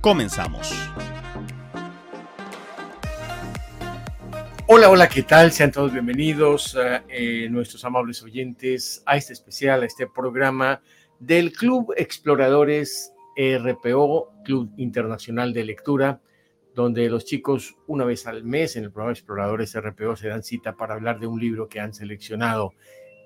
[0.00, 0.72] Comenzamos.
[4.68, 5.52] Hola, hola, ¿qué tal?
[5.52, 6.76] Sean todos bienvenidos,
[7.08, 10.80] eh, nuestros amables oyentes, a este especial, a este programa
[11.20, 16.20] del Club Exploradores RPO, Club Internacional de Lectura,
[16.74, 20.76] donde los chicos una vez al mes en el programa Exploradores RPO se dan cita
[20.76, 22.72] para hablar de un libro que han seleccionado.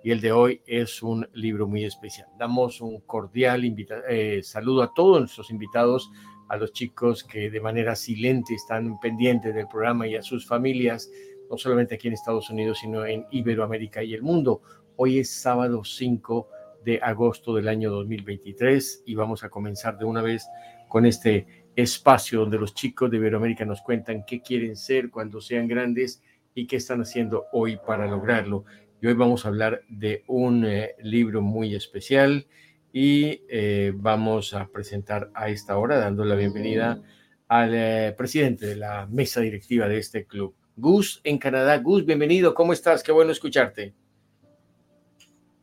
[0.02, 2.28] Y el de hoy es un libro muy especial.
[2.39, 3.62] Damos un cordial
[4.09, 6.11] eh, saludo a todos nuestros invitados,
[6.50, 11.08] a los chicos que de manera silente están pendientes del programa y a sus familias
[11.48, 14.60] no solamente aquí en Estados Unidos, sino en Iberoamérica y el mundo.
[14.97, 16.48] Hoy es sábado 5
[16.84, 20.44] de agosto del año 2023 y vamos a comenzar de una vez
[20.88, 25.69] con este espacio donde los chicos de Iberoamérica nos cuentan qué quieren ser cuando sean
[25.69, 26.20] grandes
[26.53, 28.64] y qué están haciendo hoy para lograrlo.
[29.00, 32.47] Y hoy vamos a hablar de un eh, libro muy especial
[32.92, 37.02] y eh, vamos a presentar a esta hora, dando la bienvenida
[37.48, 41.78] al eh, presidente de la mesa directiva de este club, Gus en Canadá.
[41.78, 43.02] Gus, bienvenido, ¿cómo estás?
[43.02, 43.94] Qué bueno escucharte.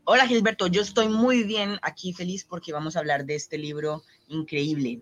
[0.03, 4.03] Hola Gilberto, yo estoy muy bien aquí, feliz porque vamos a hablar de este libro
[4.29, 5.01] increíble.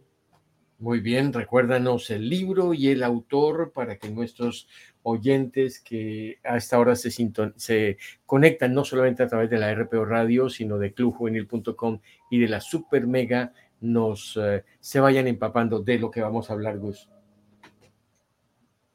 [0.80, 4.68] Muy bien, recuérdanos el libro y el autor para que nuestros
[5.06, 10.04] oyentes que a esta hora se, se conectan no solamente a través de la RPO
[10.04, 12.00] Radio, sino de clubjuvenil.com
[12.32, 16.54] y de la Super Mega, nos eh, se vayan empapando de lo que vamos a
[16.54, 17.08] hablar, Gus.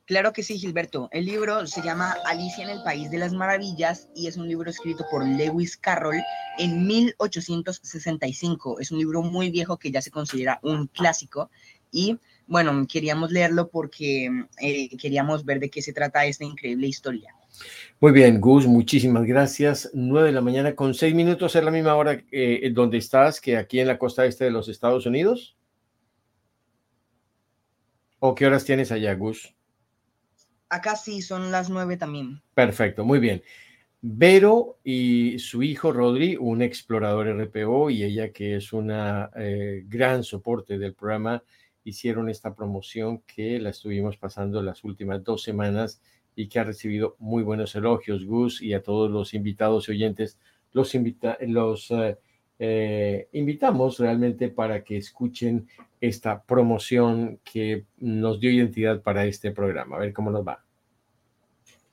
[0.05, 1.08] Claro que sí, Gilberto.
[1.12, 4.69] El libro se llama Alicia en el País de las Maravillas y es un libro
[4.69, 6.20] escrito por Lewis Carroll
[6.59, 8.81] en 1865.
[8.81, 11.50] Es un libro muy viejo que ya se considera un clásico
[11.93, 12.19] y
[12.50, 14.28] bueno, queríamos leerlo porque
[14.61, 17.33] eh, queríamos ver de qué se trata esta increíble historia.
[18.00, 19.88] Muy bien, Gus, muchísimas gracias.
[19.94, 23.56] Nueve de la mañana con seis minutos es la misma hora eh, donde estás que
[23.56, 25.56] aquí en la costa este de los Estados Unidos.
[28.19, 29.55] ¿O qué horas tienes allá, Gus?
[30.69, 32.43] Acá sí, son las nueve también.
[32.55, 33.44] Perfecto, muy bien.
[34.03, 40.25] Vero y su hijo Rodri, un explorador RPO y ella que es una eh, gran
[40.25, 41.44] soporte del programa,
[41.85, 46.01] hicieron esta promoción que la estuvimos pasando las últimas dos semanas
[46.35, 50.39] y que ha recibido muy buenos elogios, Gus, y a todos los invitados y oyentes,
[50.73, 52.19] los, invita los eh,
[52.59, 55.67] eh, invitamos realmente para que escuchen
[56.01, 59.97] esta promoción que nos dio identidad para este programa.
[59.97, 60.65] A ver cómo nos va.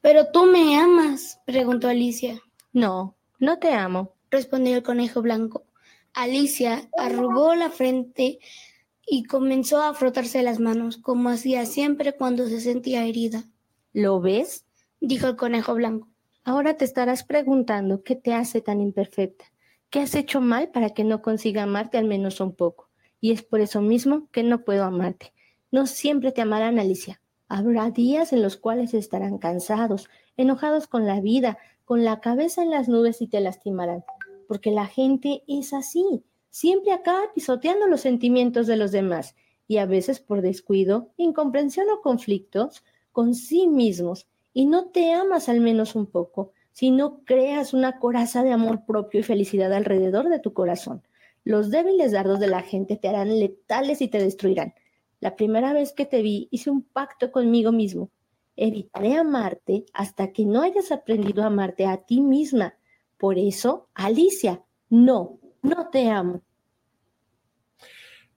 [0.02, 2.40] Pero tú me amas, preguntó Alicia.
[2.74, 5.66] No, no te amo, respondió el conejo blanco.
[6.14, 8.40] Alicia arrugó la frente
[9.10, 13.46] y comenzó a frotarse las manos, como hacía siempre cuando se sentía herida.
[13.94, 14.66] ¿Lo ves?
[15.00, 16.10] dijo el conejo blanco.
[16.44, 19.46] Ahora te estarás preguntando qué te hace tan imperfecta.
[19.90, 22.90] ¿Qué has hecho mal para que no consiga amarte al menos un poco?
[23.22, 25.34] Y es por eso mismo que no puedo amarte.
[25.72, 27.22] No siempre te amarán, Alicia.
[27.48, 32.72] Habrá días en los cuales estarán cansados, enojados con la vida, con la cabeza en
[32.72, 34.04] las nubes y te lastimarán.
[34.50, 39.36] Porque la gente es así, siempre acaba pisoteando los sentimientos de los demás
[39.68, 44.28] y a veces por descuido, incomprensión o conflictos con sí mismos.
[44.54, 48.86] Y no te amas al menos un poco, si no creas una coraza de amor
[48.86, 51.04] propio y felicidad alrededor de tu corazón.
[51.44, 54.74] Los débiles dardos de la gente te harán letales y te destruirán.
[55.20, 58.10] La primera vez que te vi hice un pacto conmigo mismo.
[58.56, 62.76] Evitaré amarte hasta que no hayas aprendido a amarte a ti misma.
[63.18, 66.42] Por eso, Alicia, no, no te amo.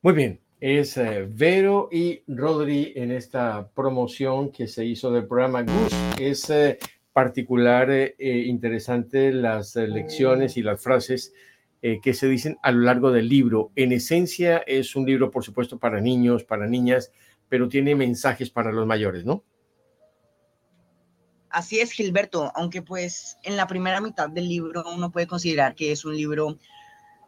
[0.02, 5.62] Muy bien, es eh, Vero y Rodri en esta promoción que se hizo del programa
[5.62, 5.92] Gus.
[6.18, 6.78] Es eh,
[7.12, 11.32] particular, eh, eh, interesante las lecciones y las frases
[11.82, 13.72] eh, que se dicen a lo largo del libro.
[13.74, 17.10] En esencia es un libro, por supuesto, para niños, para niñas,
[17.48, 19.44] pero tiene mensajes para los mayores, ¿no?
[21.48, 25.90] Así es, Gilberto, aunque pues en la primera mitad del libro uno puede considerar que
[25.90, 26.58] es un libro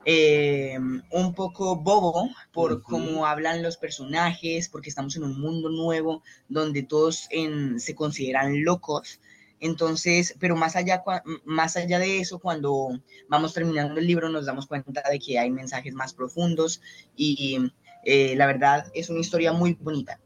[0.05, 6.83] un poco bobo por cómo hablan los personajes, porque estamos en un mundo nuevo donde
[6.83, 7.29] todos
[7.77, 9.21] se consideran locos,
[9.63, 11.05] entonces, pero más allá,
[11.45, 15.53] más allá de eso, cuando vamos terminando el libro nos damos cuenta de que hay
[15.53, 16.83] mensajes más profundos
[17.15, 17.71] y
[18.05, 20.19] eh, la verdad es una historia muy bonita.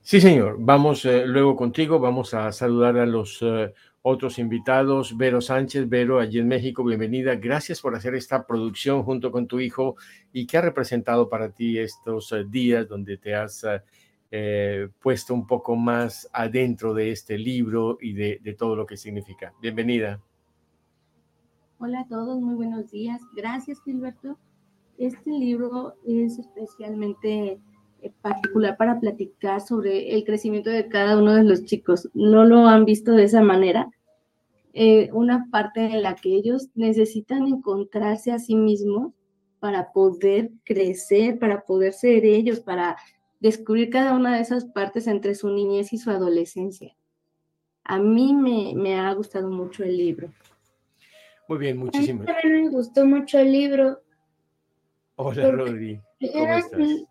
[0.00, 0.56] Sí, señor.
[0.58, 2.00] Vamos eh, luego contigo.
[2.00, 5.16] Vamos a saludar a los eh, otros invitados.
[5.16, 7.36] Vero Sánchez, Vero, allí en México, bienvenida.
[7.36, 9.96] Gracias por hacer esta producción junto con tu hijo
[10.32, 13.64] y qué ha representado para ti estos eh, días donde te has
[15.02, 19.52] puesto un poco más adentro de este libro y de, de todo lo que significa.
[19.60, 20.22] Bienvenida.
[21.84, 23.20] Hola a todos, muy buenos días.
[23.34, 24.38] Gracias, Gilberto.
[24.98, 27.60] Este libro es especialmente eh,
[28.10, 32.08] particular para platicar sobre el crecimiento de cada uno de los chicos.
[32.14, 33.90] No lo han visto de esa manera.
[34.74, 39.12] Eh, una parte en la que ellos necesitan encontrarse a sí mismos
[39.60, 42.96] para poder crecer, para poder ser ellos, para
[43.38, 46.96] descubrir cada una de esas partes entre su niñez y su adolescencia.
[47.84, 50.32] A mí me, me ha gustado mucho el libro.
[51.48, 52.44] Muy bien, muchísimas gracias.
[52.44, 54.00] A mí me gustó mucho el libro.
[55.16, 56.00] Hola, Rodri.
[56.32, 57.04] ¿Cómo estás?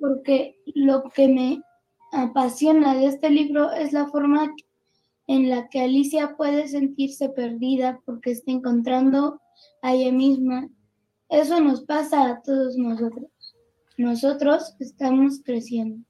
[0.00, 1.62] Porque lo que me
[2.12, 4.52] apasiona de este libro es la forma
[5.26, 9.40] en la que Alicia puede sentirse perdida porque está encontrando
[9.82, 10.68] a ella misma.
[11.28, 13.30] Eso nos pasa a todos nosotros.
[13.96, 16.04] Nosotros estamos creciendo.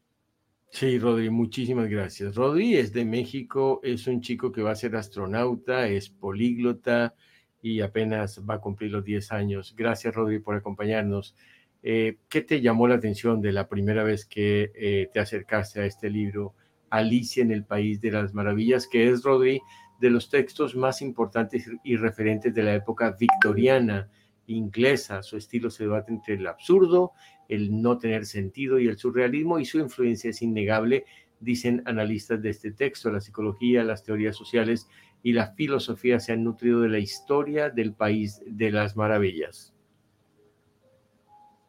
[0.71, 2.35] Sí, Rodri, muchísimas gracias.
[2.35, 7.15] Rodri es de México, es un chico que va a ser astronauta, es políglota
[7.61, 9.75] y apenas va a cumplir los 10 años.
[9.77, 11.37] Gracias, Rodri, por acompañarnos.
[11.83, 15.87] Eh, ¿Qué te llamó la atención de la primera vez que eh, te acercaste a
[15.87, 16.55] este libro,
[16.91, 19.61] Alicia en el País de las Maravillas, que es, Rodri,
[20.01, 24.09] de los textos más importantes y referentes de la época victoriana
[24.47, 25.23] inglesa?
[25.23, 27.13] Su estilo se debate entre el absurdo,
[27.49, 31.05] el no tener sentido y el surrealismo, y su influencia es innegable,
[31.41, 33.11] dicen analistas de este texto.
[33.11, 34.89] La psicología, las teorías sociales
[35.25, 39.73] y la filosofía se han nutrido de la historia del País de las Maravillas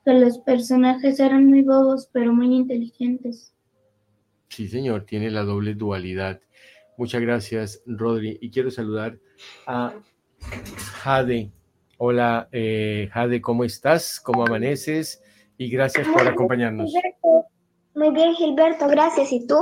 [0.05, 3.53] que los personajes eran muy bobos, pero muy inteligentes.
[4.49, 6.41] Sí, señor, tiene la doble dualidad.
[6.97, 8.37] Muchas gracias, Rodri.
[8.41, 9.17] Y quiero saludar
[9.65, 9.93] a
[11.01, 11.51] Jade.
[11.97, 14.19] Hola, eh, Jade, ¿cómo estás?
[14.19, 15.23] ¿Cómo amaneces?
[15.57, 16.93] Y gracias por acompañarnos.
[17.95, 19.31] Muy bien, Gilberto, gracias.
[19.31, 19.55] ¿Y tú?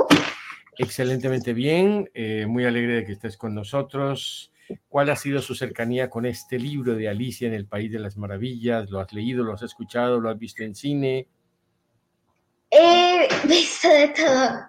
[0.78, 4.51] Excelentemente bien, eh, muy alegre de que estés con nosotros.
[4.88, 8.16] ¿Cuál ha sido su cercanía con este libro de Alicia en el País de las
[8.16, 8.90] Maravillas?
[8.90, 11.28] ¿Lo has leído, lo has escuchado, lo has visto en cine?
[12.70, 14.60] He visto de todo.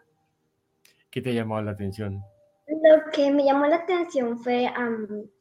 [1.10, 2.22] ¿Qué te llamó la atención?
[2.68, 4.72] Lo que me llamó la atención fue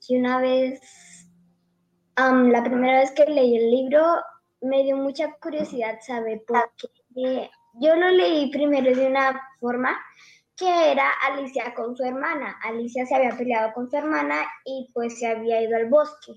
[0.06, 1.26] que una vez,
[2.16, 4.16] la primera vez que leí el libro,
[4.60, 7.50] me dio mucha curiosidad saber por qué.
[7.80, 9.98] Yo lo leí primero de una forma
[10.56, 12.58] que era Alicia con su hermana.
[12.62, 16.32] Alicia se había peleado con su hermana y pues se había ido al bosque.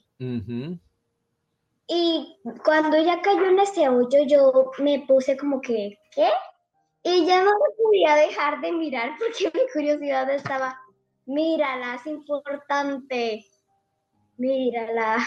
[1.87, 6.29] Y cuando ella cayó en ese hoyo, yo me puse como que, ¿qué?
[7.03, 10.79] Y ya no me podía dejar de mirar porque mi curiosidad estaba,
[11.25, 13.45] mírala, es importante,
[14.37, 15.17] mírala.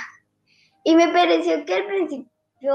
[0.83, 2.75] Y me pareció que al principio yo,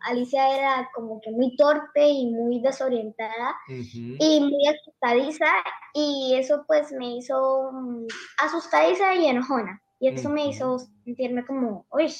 [0.00, 5.46] Alicia era como que muy torpe y muy desorientada y muy asustadiza
[5.94, 8.06] y eso pues me hizo mm,
[8.38, 12.12] asustadiza y enojona y eso me hizo sentirme como, uy,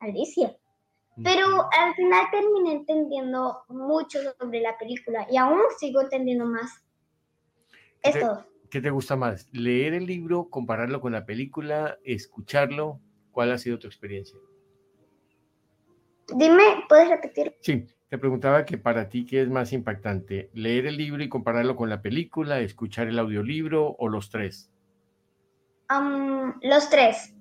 [0.00, 0.56] Alicia.
[1.22, 6.82] Pero al final terminé entendiendo mucho sobre la película y aún sigo entendiendo más.
[8.02, 8.46] Esto.
[8.70, 9.48] ¿Qué te gusta más?
[9.52, 13.00] ¿Leer el libro, compararlo con la película, escucharlo?
[13.32, 14.38] ¿Cuál ha sido tu experiencia?
[16.34, 17.54] Dime, ¿puedes repetir?
[17.60, 20.50] Sí, te preguntaba que para ti, ¿qué es más impactante?
[20.54, 24.70] ¿Leer el libro y compararlo con la película, escuchar el audiolibro o los tres?
[26.62, 27.32] los tres.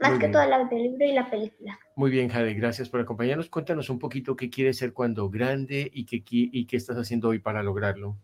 [0.00, 1.78] Más que todo el audiolibro y la película.
[1.96, 3.50] Muy bien, Jade, gracias por acompañarnos.
[3.50, 7.40] Cuéntanos un poquito qué quieres ser cuando grande y qué, y qué estás haciendo hoy
[7.40, 8.16] para lograrlo.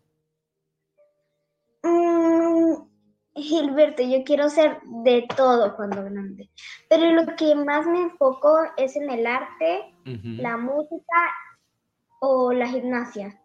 [3.34, 6.50] Gilberto, yo quiero ser de todo cuando grande,
[6.88, 11.16] pero lo que más me enfoco es en el arte, la música
[12.20, 13.40] o la gimnasia.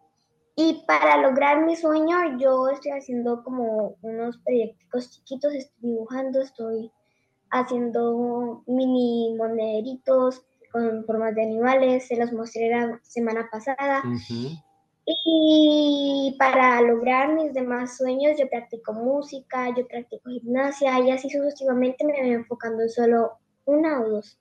[0.54, 6.92] Y para lograr mi sueño, yo estoy haciendo como unos proyectos chiquitos, estoy dibujando, estoy
[7.50, 14.02] haciendo mini monederitos con formas de animales, se los mostré la semana pasada.
[15.24, 22.04] Y para lograr mis demás sueños, yo practico música, yo practico gimnasia y así sucesivamente
[22.04, 23.32] me voy enfocando en solo
[23.64, 24.38] una o dos.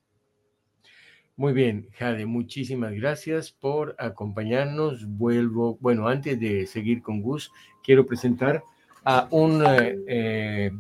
[1.35, 5.07] Muy bien, Jade, muchísimas gracias por acompañarnos.
[5.07, 8.61] Vuelvo, bueno, antes de seguir con Gus, quiero presentar
[9.05, 10.71] a un eh, eh,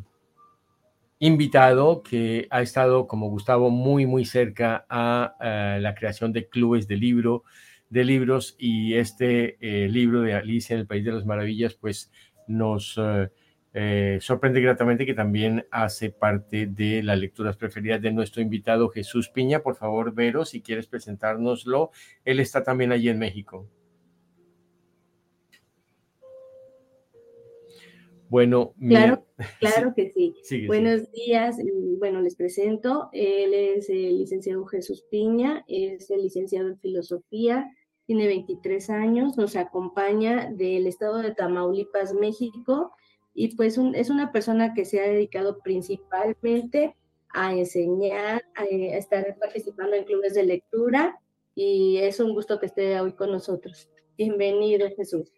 [1.19, 6.89] invitado que ha estado, como Gustavo, muy, muy cerca a, a la creación de clubes
[6.89, 7.43] de libro
[7.89, 12.11] de libros y este eh, libro de Alicia en el País de las Maravillas pues
[12.47, 13.29] nos eh,
[13.73, 19.29] eh, sorprende gratamente que también hace parte de las lecturas preferidas de nuestro invitado Jesús
[19.29, 19.61] Piña.
[19.61, 21.91] Por favor, Vero, si quieres presentárnoslo.
[22.25, 23.69] Él está también allí en México.
[28.27, 29.25] Bueno, claro,
[29.59, 30.67] claro que sí.
[30.67, 31.57] Buenos días.
[31.97, 33.09] Bueno, les presento.
[33.11, 37.67] Él es el licenciado Jesús Piña, es el licenciado en filosofía,
[38.09, 42.91] tiene 23 años, nos acompaña del estado de Tamaulipas, México
[43.35, 46.95] y pues es una persona que se ha dedicado principalmente
[47.29, 51.19] a enseñar, a, estar participando en clubes de lectura
[51.53, 53.87] y es un gusto que esté hoy con nosotros.
[54.17, 55.31] Bienvenido, Jesús.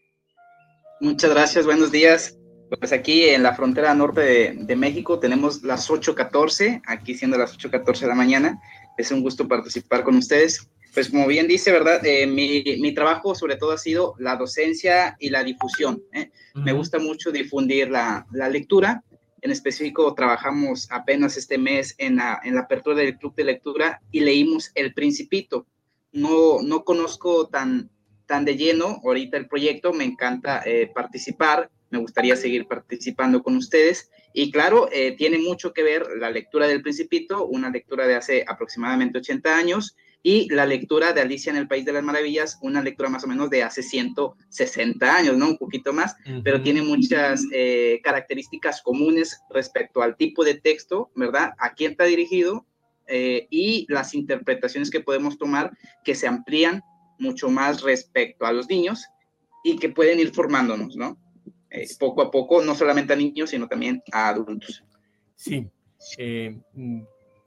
[1.01, 2.39] Muchas gracias, buenos días.
[2.79, 7.59] Pues aquí en la frontera norte de, de México tenemos las 8.14, aquí siendo las
[7.59, 8.61] 8.14 de la mañana.
[8.97, 12.05] Es un gusto participar con ustedes pues como bien dice, ¿verdad?
[12.05, 16.03] Eh, mi, mi, trabajo sobre todo ha sido la docencia y la difusión.
[16.13, 16.31] ¿eh?
[16.53, 19.03] Me gusta mucho difundir la, la, lectura.
[19.41, 24.01] En específico, trabajamos apenas este mes en la, en la apertura del club de lectura
[24.11, 25.65] y leímos El Principito.
[26.11, 27.89] No, no conozco tan,
[28.25, 33.55] tan de lleno ahorita el proyecto, me encanta eh, participar, me gustaría seguir participando con
[33.55, 34.11] ustedes.
[34.33, 39.17] Y claro, tiene mucho que ver la lectura del Principito, una lectura de hace aproximadamente
[39.17, 43.09] 80 años, y la lectura de Alicia en el País de las Maravillas, una lectura
[43.09, 45.49] más o menos de hace 160 años, ¿no?
[45.49, 51.53] Un poquito más, pero tiene muchas eh, características comunes respecto al tipo de texto, ¿verdad?
[51.57, 52.65] A quién está dirigido
[53.07, 56.83] eh, y las interpretaciones que podemos tomar que se amplían
[57.17, 59.05] mucho más respecto a los niños
[59.63, 61.17] y que pueden ir formándonos, ¿no?
[61.71, 64.83] Eh, poco a poco, no solamente a niños, sino también a adultos.
[65.35, 65.67] Sí.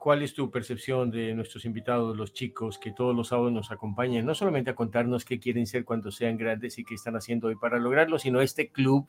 [0.05, 4.23] ¿Cuál es tu percepción de nuestros invitados, los chicos que todos los sábados nos acompañan,
[4.23, 7.55] no solamente a contarnos qué quieren ser cuando sean grandes y qué están haciendo hoy
[7.55, 9.07] para lograrlo, sino este club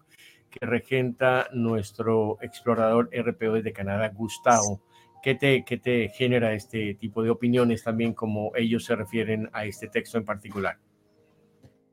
[0.49, 4.81] que regenta nuestro explorador RPO desde Canadá, Gustavo?
[5.23, 9.67] ¿Qué te, qué te genera este tipo de opiniones también como ellos se refieren a
[9.67, 10.79] este texto en particular?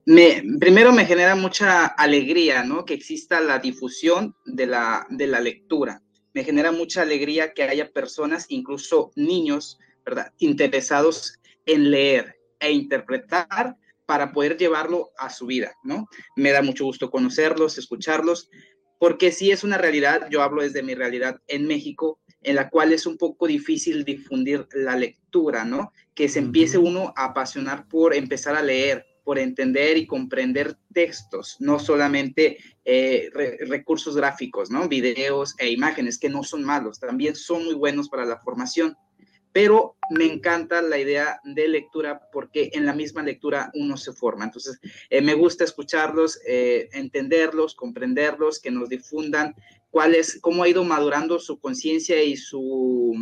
[0.05, 2.85] Me, primero me genera mucha alegría, ¿no?
[2.85, 6.02] Que exista la difusión de la, de la lectura
[6.33, 13.77] me genera mucha alegría que haya personas, incluso niños, ¿verdad?, interesados en leer e interpretar
[14.05, 16.07] para poder llevarlo a su vida, ¿no?
[16.35, 18.49] Me da mucho gusto conocerlos, escucharlos,
[18.99, 22.93] porque sí es una realidad, yo hablo desde mi realidad en México, en la cual
[22.93, 25.91] es un poco difícil difundir la lectura, ¿no?
[26.13, 31.57] Que se empiece uno a apasionar por empezar a leer, por entender y comprender textos,
[31.59, 33.29] no solamente eh,
[33.67, 34.87] recursos gráficos, ¿no?
[34.87, 38.97] Videos e imágenes, que no son malos, también son muy buenos para la formación.
[39.53, 44.45] Pero me encanta la idea de lectura porque en la misma lectura uno se forma.
[44.45, 44.79] Entonces,
[45.11, 49.53] eh, me gusta escucharlos, eh, entenderlos, comprenderlos, que nos difundan
[49.91, 53.13] cuál es, cómo ha ido madurando su conciencia y su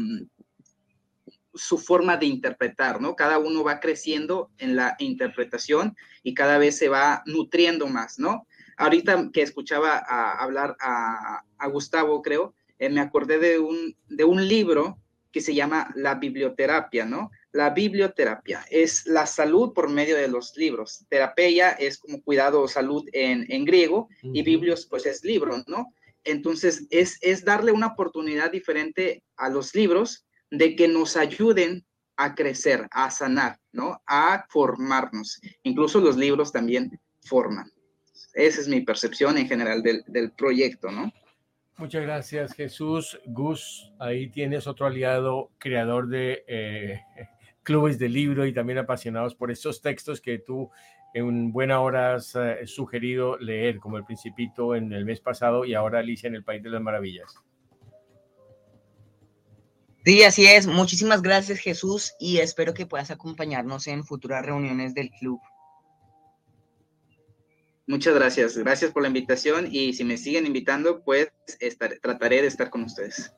[1.62, 3.16] su forma de interpretar, ¿no?
[3.16, 8.48] Cada uno va creciendo en la interpretación y cada vez se va nutriendo más, ¿no?
[8.78, 14.98] Ahorita que escuchaba hablar a, Gustavo, creo, eh, me acordé de un, de un libro
[15.32, 17.30] que se llama La Biblioterapia, ¿no?
[17.52, 21.06] La biblioterapia es la salud por medio de los libros.
[21.10, 25.94] Terapia es como cuidado o salud en, en griego y biblios pues es libro, ¿no?
[26.24, 31.86] Entonces es, es darle una oportunidad diferente a los libros de que nos ayuden
[32.18, 34.02] a crecer, a sanar, ¿no?
[34.06, 35.42] A formarnos.
[35.64, 37.72] Incluso los libros también forman.
[38.34, 41.12] Esa es mi percepción en general del, proyecto, ¿no?
[41.78, 43.20] Muchas gracias, Jesús.
[43.26, 47.02] Gus, ahí tienes otro aliado, creador de eh,
[47.64, 50.70] clubes de libro y también apasionados por estos textos que tú
[51.14, 55.74] en buena hora has eh, sugerido leer, como El Principito en el mes pasado y
[55.74, 57.36] ahora Alicia en el País de las Maravillas.
[60.04, 60.66] Sí, así es.
[60.66, 65.40] Muchísimas gracias, Jesús, y espero que puedas acompañarnos en futuras reuniones del club.
[67.88, 68.58] Muchas gracias.
[68.58, 71.32] Gracias por la invitación y si me siguen invitando, pues
[72.02, 73.36] trataré de estar con ustedes.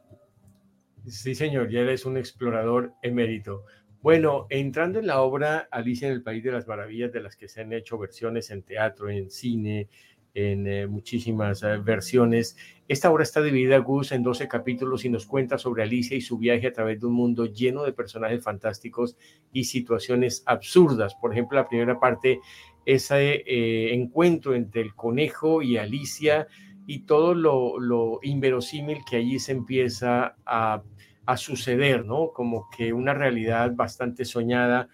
[1.07, 3.65] Sí, señor, ya eres un explorador emérito.
[4.01, 7.47] Bueno, entrando en la obra Alicia en el País de las Maravillas, de las que
[7.47, 9.89] se han hecho versiones en teatro, en cine,
[10.33, 12.57] en eh, muchísimas eh, versiones.
[12.87, 16.37] Esta obra está dividida, Gus, en 12 capítulos y nos cuenta sobre Alicia y su
[16.37, 19.15] viaje a través de un mundo lleno de personajes fantásticos
[19.51, 21.15] y situaciones absurdas.
[21.15, 22.39] Por ejemplo, la primera parte,
[22.85, 26.47] ese eh, encuentro entre el conejo y Alicia
[26.85, 30.83] y todo lo, inverosímil que allí se empieza a,
[31.25, 32.31] a suceder, ¿no?
[32.33, 34.89] Como que una realidad bastante soñada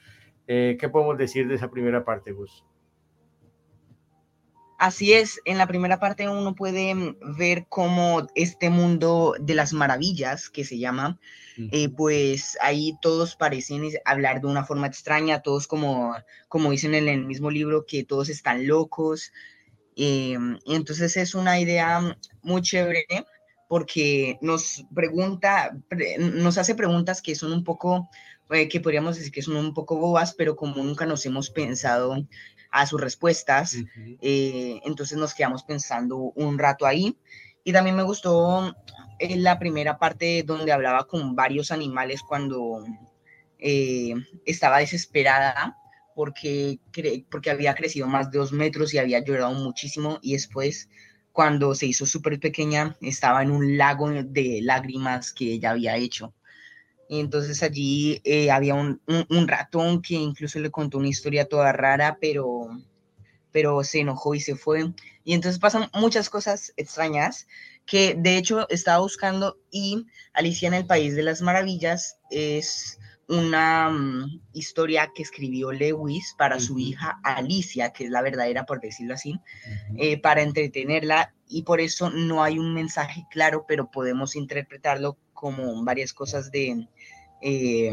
[0.52, 2.66] Eh, ¿Qué podemos decir de esa primera parte, Gus?
[4.80, 9.74] Así es, en la primera parte uno puede mm, ver cómo este mundo de las
[9.74, 11.20] maravillas, que se llama,
[11.74, 16.16] eh, pues ahí todos parecen hablar de una forma extraña, todos como,
[16.48, 19.34] como dicen en el mismo libro, que todos están locos.
[19.98, 23.06] Eh, y entonces es una idea muy chévere
[23.68, 25.78] porque nos pregunta,
[26.20, 28.10] nos hace preguntas que son un poco,
[28.50, 32.16] eh, que podríamos decir que son un poco bobas, pero como nunca nos hemos pensado
[32.72, 33.76] a sus respuestas.
[34.22, 37.18] Eh, entonces nos quedamos pensando un rato ahí.
[37.64, 38.76] Y también me gustó
[39.20, 42.84] eh, la primera parte donde hablaba con varios animales cuando
[43.60, 44.14] eh,
[44.46, 45.78] estaba desesperada
[46.16, 46.80] porque,
[47.30, 50.90] porque había crecido más de dos metros y había llorado muchísimo y después
[51.32, 56.34] cuando se hizo súper pequeña estaba en un lago de lágrimas que ella había hecho.
[57.10, 61.74] Y entonces allí eh, había un, un, ratón que incluso le contó una historia toda
[61.74, 62.70] rara, pero,
[63.52, 64.94] pero se enojó y se fue.
[65.24, 67.48] Y entonces pasan muchas cosas extrañas
[67.88, 73.90] que de hecho estaba buscando y Alicia en el País de las Maravillas es una
[73.90, 79.16] mm, historia que escribió Lewis para su hija Alicia, que es la verdadera, por decirlo
[79.16, 79.40] así,
[79.98, 85.84] eh, para entretenerla y por eso no hay un mensaje claro, pero podemos interpretarlo como
[85.84, 86.88] varias cosas de,
[87.42, 87.92] eh,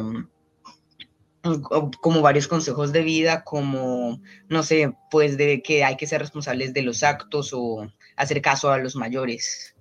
[2.00, 6.74] como varios consejos de vida, como, no sé, pues de que hay que ser responsables
[6.74, 9.76] de los actos o hacer caso a los mayores.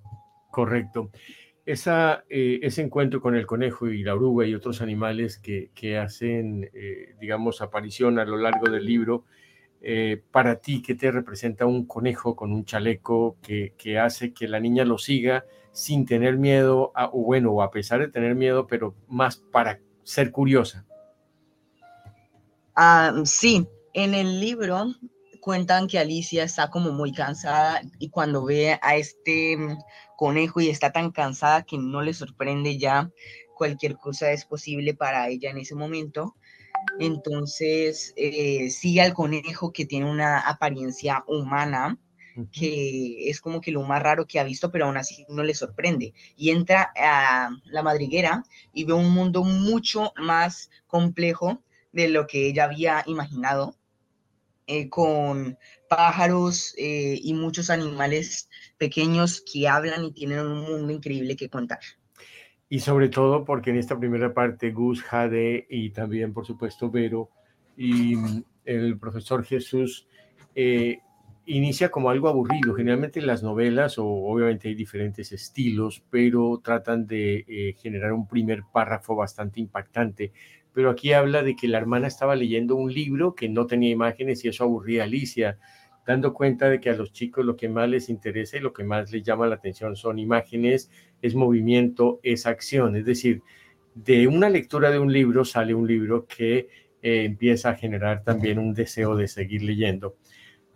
[0.50, 1.10] Correcto.
[1.64, 6.70] Esa, eh, ese encuentro con el conejo y la oruga y otros animales que, hacen,
[6.72, 9.24] eh, digamos, aparición a lo largo del libro,
[10.32, 14.58] para ti, ¿qué te representa un conejo con un chaleco que, que hace que la
[14.58, 15.44] niña lo siga
[15.76, 19.78] sin tener miedo, a, o bueno, o a pesar de tener miedo, pero más para
[20.04, 20.86] ser curiosa.
[22.74, 24.86] Ah, sí, en el libro
[25.42, 29.76] cuentan que Alicia está como muy cansada y cuando ve a este mm,
[30.16, 33.10] conejo y está tan cansada que no le sorprende ya
[33.54, 36.36] cualquier cosa es posible para ella en ese momento.
[36.98, 41.98] Entonces eh, sigue al conejo que tiene una apariencia humana
[42.52, 45.54] que es como que lo más raro que ha visto, pero aún así no le
[45.54, 46.14] sorprende.
[46.36, 52.46] Y entra a la madriguera y ve un mundo mucho más complejo de lo que
[52.46, 53.76] ella había imaginado,
[54.66, 55.56] eh, con
[55.88, 61.78] pájaros eh, y muchos animales pequeños que hablan y tienen un mundo increíble que contar.
[62.68, 67.30] Y sobre todo porque en esta primera parte Gus, Jade y también por supuesto Vero
[67.76, 68.16] y
[68.64, 70.08] el profesor Jesús
[70.54, 70.98] eh,
[71.46, 72.74] inicia como algo aburrido.
[72.74, 78.62] Generalmente las novelas, o obviamente hay diferentes estilos, pero tratan de eh, generar un primer
[78.72, 80.32] párrafo bastante impactante.
[80.72, 84.44] Pero aquí habla de que la hermana estaba leyendo un libro que no tenía imágenes
[84.44, 85.58] y eso aburría a Alicia,
[86.06, 88.84] dando cuenta de que a los chicos lo que más les interesa y lo que
[88.84, 90.90] más les llama la atención son imágenes,
[91.22, 92.96] es movimiento, es acción.
[92.96, 93.42] Es decir,
[93.94, 96.68] de una lectura de un libro sale un libro que
[97.02, 100.16] eh, empieza a generar también un deseo de seguir leyendo.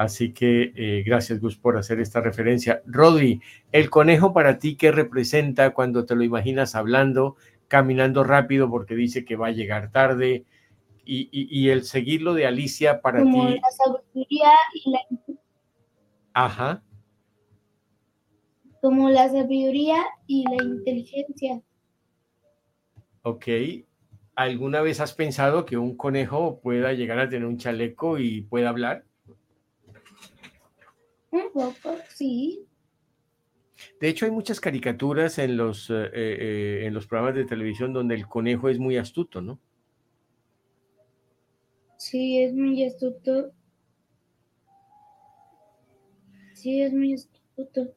[0.01, 2.81] Así que eh, gracias Gus por hacer esta referencia.
[2.87, 7.37] Rodri, el conejo para ti, ¿qué representa cuando te lo imaginas hablando,
[7.69, 10.47] caminando rápido porque dice que va a llegar tarde?
[11.05, 13.61] Y, el seguirlo de Alicia para Como ti.
[13.61, 14.99] La sabiduría y la...
[16.33, 16.83] Ajá.
[18.81, 21.61] Como la sabiduría y la inteligencia.
[23.21, 23.47] Ok.
[24.35, 28.71] ¿Alguna vez has pensado que un conejo pueda llegar a tener un chaleco y pueda
[28.71, 29.05] hablar?
[31.33, 32.67] Un poco, sí.
[34.01, 38.15] De hecho, hay muchas caricaturas en los, eh, eh, en los programas de televisión donde
[38.15, 39.59] el conejo es muy astuto, ¿no?
[41.97, 43.53] Sí, es muy astuto.
[46.55, 47.95] Sí, es muy astuto.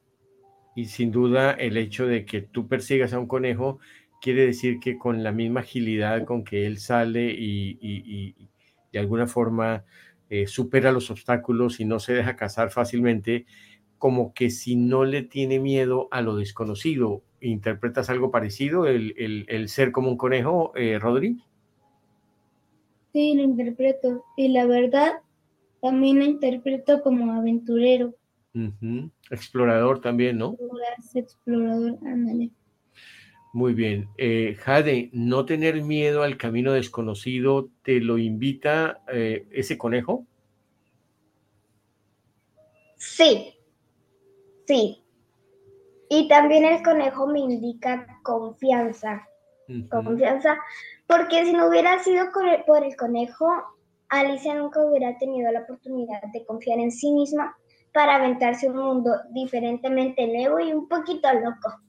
[0.76, 3.78] Y sin duda el hecho de que tú persigas a un conejo
[4.20, 8.34] quiere decir que con la misma agilidad con que él sale y, y
[8.92, 9.84] de alguna forma
[10.30, 13.46] eh, supera los obstáculos y no se deja cazar fácilmente,
[13.98, 17.22] como que si no le tiene miedo a lo desconocido.
[17.40, 21.38] ¿Interpretas algo parecido, el, ser como un conejo, eh, Rodri?
[23.12, 24.24] Sí, lo interpreto.
[24.36, 25.12] Y la verdad,
[25.80, 28.14] también lo interpreto como aventurero.
[29.30, 30.56] Explorador también, ¿no?
[31.14, 32.50] Explorador, ándale.
[33.54, 34.08] Muy bien.
[34.18, 40.26] Eh, Jade, no tener miedo al camino desconocido, ¿te lo invita eh, ese conejo?
[42.96, 43.54] Sí,
[44.66, 45.04] sí.
[46.10, 49.24] Y también el conejo me indica confianza.
[49.88, 50.58] Confianza,
[51.06, 52.26] porque si no hubiera sido
[52.66, 53.46] por el conejo,
[54.08, 57.56] Alicia nunca hubiera tenido la oportunidad de confiar en sí misma
[57.92, 61.83] para aventarse un mundo diferentemente nuevo y un poquito loco.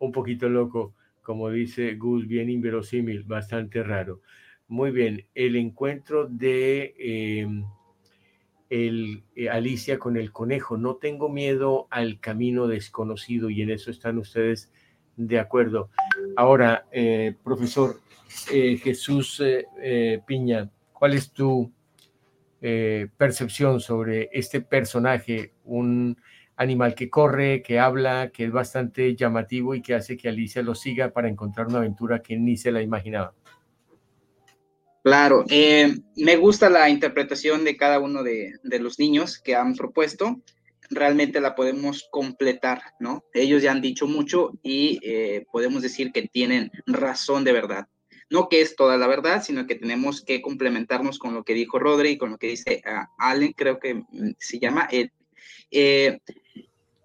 [0.00, 4.20] Un poquito loco, como dice Gus, bien inverosímil, bastante raro.
[4.66, 7.64] Muy bien, el encuentro de em,
[8.70, 10.76] el, eh, Alicia con el conejo.
[10.76, 14.72] No tengo miedo al camino desconocido y en eso están ustedes
[15.16, 15.90] de acuerdo.
[16.36, 18.00] Ahora, eh, profesor
[18.52, 19.42] eh, Jesús
[20.26, 21.70] Piña, ¿cuál es tu
[22.60, 25.52] percepción sobre este personaje?
[25.64, 26.16] Un
[26.60, 30.74] animal que corre, que habla, que es bastante llamativo y que hace que Alicia lo
[30.74, 33.34] siga para encontrar una aventura que ni se la imaginaba.
[35.02, 40.42] Claro, eh, me gusta la interpretación de cada uno de, los niños que han propuesto.
[40.90, 43.24] Realmente la podemos completar, ¿no?
[43.32, 47.88] Ellos ya han dicho mucho y eh, podemos decir que tienen razón de verdad.
[48.28, 51.78] No que es toda la verdad, sino que tenemos que complementarnos con lo que dijo
[51.78, 54.86] Rodri, con lo que dice uh, Allen, creo que mm, se llama.
[54.92, 55.10] él.
[55.70, 56.18] Eh,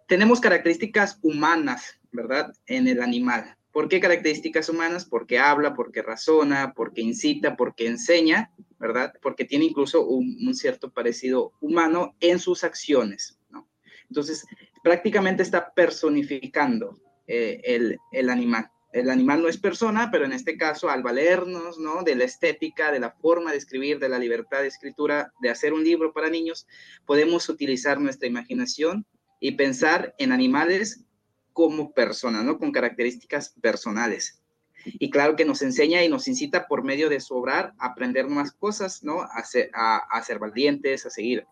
[0.08, 2.54] tenemos características humanas, ¿verdad?
[2.68, 3.58] En el animal.
[3.72, 5.06] ¿Por qué características humanas?
[5.06, 9.14] Porque habla, porque razona, porque incita, porque enseña, ¿verdad?
[9.22, 13.68] Porque tiene incluso un, cierto parecido humano en sus acciones, ¿no?
[14.08, 14.46] Entonces,
[14.84, 18.70] prácticamente está personificando eh, el, el animal.
[18.94, 22.04] El animal no es persona, pero en este caso, al valernos, ¿no?
[22.04, 25.74] De la estética, de la forma de escribir, de la libertad de escritura, de hacer
[25.74, 26.66] un libro para niños,
[27.06, 29.06] podemos utilizar nuestra imaginación
[29.46, 31.06] y pensar en animales
[31.54, 32.58] como persona, ¿no?
[32.58, 34.42] Con características personales.
[34.86, 38.26] Y claro que nos enseña y nos incita por medio de su obrar a aprender
[38.26, 39.22] nuevas cosas, ¿no?
[39.22, 41.46] A ser, a, ser valientes, a seguir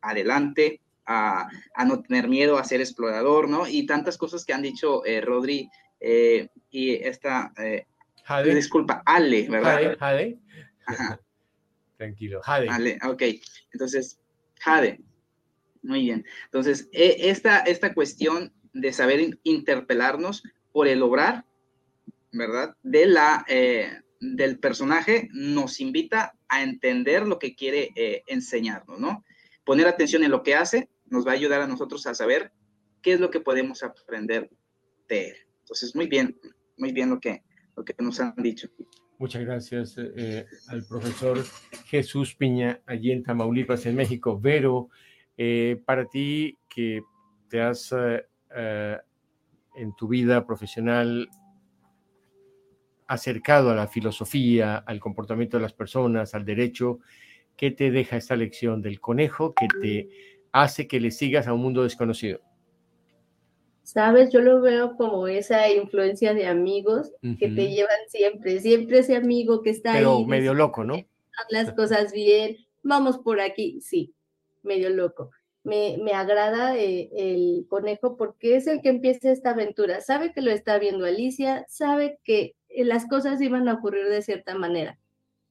[0.00, 1.48] adelante, a,
[1.84, 3.66] no tener miedo, a ser explorador, ¿no?
[3.66, 5.68] Y tantas cosas que han dicho eh, Rodri
[5.98, 7.88] eh, y esta, eh,
[8.44, 9.96] disculpa, Ale, ¿verdad?
[9.98, 10.38] Jade,
[10.86, 11.18] Jade.
[11.96, 12.68] Tranquilo, Jade.
[12.68, 13.22] Ale, ok.
[13.72, 14.20] Entonces,
[14.60, 15.00] Jade.
[15.84, 16.24] Muy bien.
[16.46, 20.42] Entonces, e, esta, esta cuestión de saber interpelarnos
[20.72, 21.44] por el obrar,
[22.32, 22.74] ¿verdad?
[22.82, 29.24] De la, eh, del personaje nos invita a entender lo que quiere eh, enseñarnos, ¿no?
[29.64, 32.50] Poner atención en lo que hace nos va a ayudar a nosotros a saber
[33.02, 34.50] qué es lo que podemos aprender
[35.08, 35.36] de él.
[35.60, 36.36] Entonces, muy bien,
[36.78, 37.42] muy bien lo que,
[37.76, 38.68] lo que nos han dicho.
[39.18, 41.44] Muchas gracias eh, al profesor
[41.86, 44.40] Jesús Piña, allí en Tamaulipas, en México.
[44.40, 44.88] Vero,
[45.84, 47.02] para ti que
[47.48, 47.94] te has
[48.56, 48.98] eh,
[49.76, 51.28] en tu vida profesional
[53.06, 57.00] acercado a la filosofía, al comportamiento de las personas, al derecho,
[57.56, 60.08] ¿qué te deja esta lección del conejo que te
[60.52, 62.40] hace que le sigas a un mundo desconocido?
[63.82, 69.16] Sabes, yo lo veo como esa influencia de amigos que te llevan siempre, siempre ese
[69.16, 70.24] amigo que está Pero ahí.
[70.24, 70.94] medio loco, ¿no?
[70.94, 74.14] Haz las cosas bien, vamos por aquí, sí,
[74.64, 75.30] medio loco
[75.64, 80.00] me, agrada eh, el conejo porque es el que empieza esta aventura.
[80.02, 84.54] Sabe que lo está viendo Alicia, sabe que las cosas iban a ocurrir de cierta
[84.54, 84.98] manera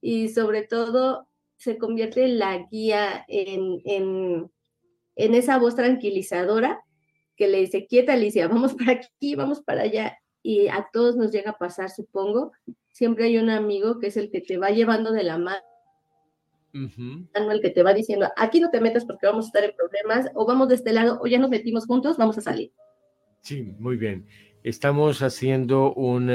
[0.00, 4.50] y sobre todo se convierte en la guía, en, en,
[5.16, 6.80] en esa voz tranquilizadora
[7.36, 10.18] que le dice, quieta Alicia, vamos para aquí, vamos para allá.
[10.42, 12.52] Y a todos nos llega a pasar, supongo.
[12.92, 15.62] Siempre hay un amigo que es el que te va llevando de la mano
[16.74, 20.30] el que te va diciendo, aquí no te metas porque vamos a estar en problemas,
[20.34, 22.72] o vamos de este lado, o ya nos metimos juntos, vamos a salir.
[23.40, 24.26] Sí, muy bien.
[24.62, 26.30] Estamos haciendo un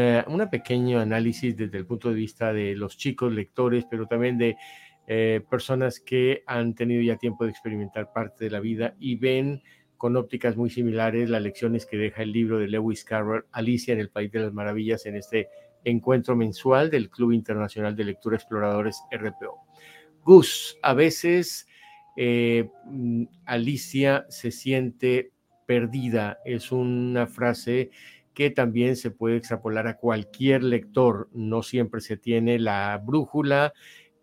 [0.52, 4.56] pequeño análisis desde el punto de vista de los chicos lectores, pero también de
[5.08, 9.63] eh, personas que han tenido ya tiempo de experimentar parte de la vida y ven
[9.97, 13.99] con ópticas muy similares las lecciones que deja el libro de Lewis Carroll, Alicia en
[13.99, 15.49] el País de las Maravillas, en este
[15.84, 19.58] encuentro mensual del Club Internacional de Lectura Exploradores RPO.
[20.29, 21.65] Gus, a veces
[22.15, 25.31] eh, mm, Alicia se siente
[25.65, 26.37] perdida.
[26.45, 27.89] Es una frase
[28.35, 31.29] que también se puede extrapolar a cualquier lector.
[31.33, 33.73] No siempre se tiene la brújula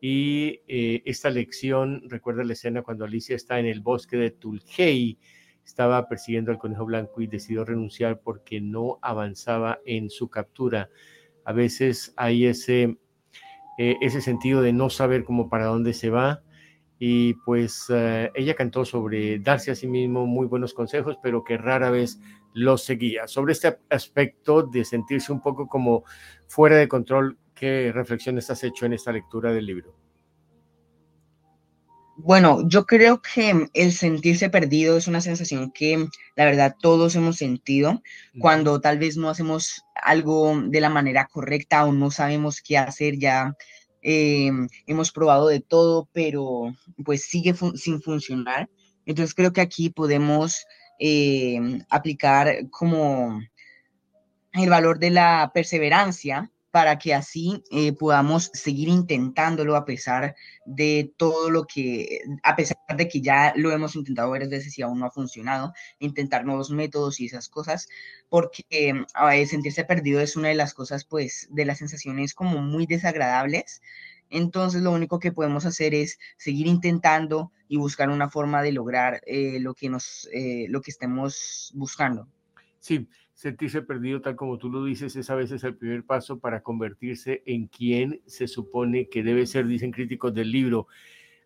[0.00, 5.18] y eh, esta lección, recuerda la escena cuando Alicia está en el bosque de Tulgey,
[5.64, 10.88] estaba persiguiendo al conejo blanco y decidió renunciar porque no avanzaba en su captura.
[11.44, 12.96] A veces hay ese
[13.78, 16.42] eh, ese sentido de no saber cómo para dónde se va.
[16.98, 21.58] Y pues eh, ella cantó sobre darse a sí mismo muy buenos consejos, pero que
[21.58, 22.18] rara vez
[22.54, 23.26] los seguía.
[23.26, 26.04] Sobre este aspecto de sentirse un poco como
[26.48, 29.94] fuera de control, ¿qué reflexiones has hecho en esta lectura del libro?
[32.18, 37.36] Bueno, yo creo que el sentirse perdido es una sensación que la verdad todos hemos
[37.36, 38.02] sentido
[38.40, 43.18] cuando tal vez no hacemos algo de la manera correcta o no sabemos qué hacer
[43.18, 43.56] ya
[44.02, 44.50] eh,
[44.86, 48.68] hemos probado de todo, pero pues sigue sin funcionar.
[49.04, 50.64] Entonces creo que aquí podemos
[50.98, 51.58] eh,
[51.90, 53.40] aplicar como
[54.52, 60.36] el valor de la perseverancia para que así eh, podamos seguir intentándolo a pesar
[60.66, 64.82] de todo lo que, a pesar de que ya lo hemos intentado varias veces y
[64.82, 67.88] aún no ha funcionado, intentar nuevos métodos y esas cosas,
[68.28, 72.84] porque eh, sentirse perdido es una de las cosas, pues, de las sensaciones como muy
[72.84, 73.80] desagradables.
[74.28, 79.22] Entonces lo único que podemos hacer es seguir intentando y buscar una forma de lograr
[79.24, 80.28] eh, lo, que nos,
[80.68, 82.28] lo que estemos buscando.
[82.80, 86.62] Sí, sentirse perdido, tal como tú lo dices, es a veces el primer paso para
[86.62, 90.86] convertirse en quien se supone que debe ser, dicen críticos del libro.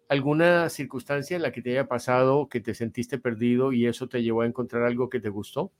[0.08, 4.22] ¿Alguna circunstancia en la que te haya pasado que te sentiste perdido y eso te
[4.22, 5.72] llevó a encontrar algo que te gustó?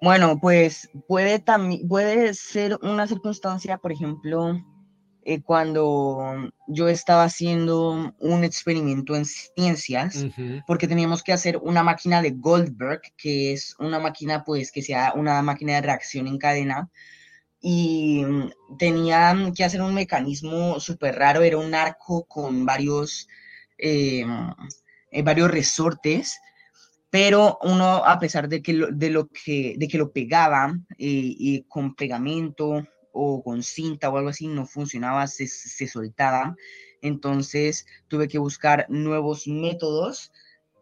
[0.00, 1.42] Bueno, pues puede
[1.88, 4.60] puede ser una circunstancia, por ejemplo,
[5.26, 10.26] eh, cuando yo estaba haciendo un experimento en ciencias,
[10.66, 15.14] porque teníamos que hacer una máquina de Goldberg, que es una máquina, pues, que sea
[15.14, 16.90] una máquina de reacción en cadena,
[17.60, 23.26] y mm, tenía que hacer un mecanismo súper raro, era un arco con varios,
[23.78, 24.26] eh,
[25.10, 26.38] eh, varios resortes,
[27.08, 31.62] pero uno, a pesar de que lo, de lo, que, de que lo pegaba y
[31.68, 35.46] con pegamento o con cinta o algo así no funcionaba, se,
[35.86, 36.56] soltaba.
[37.00, 40.32] Entonces tuve que buscar nuevos métodos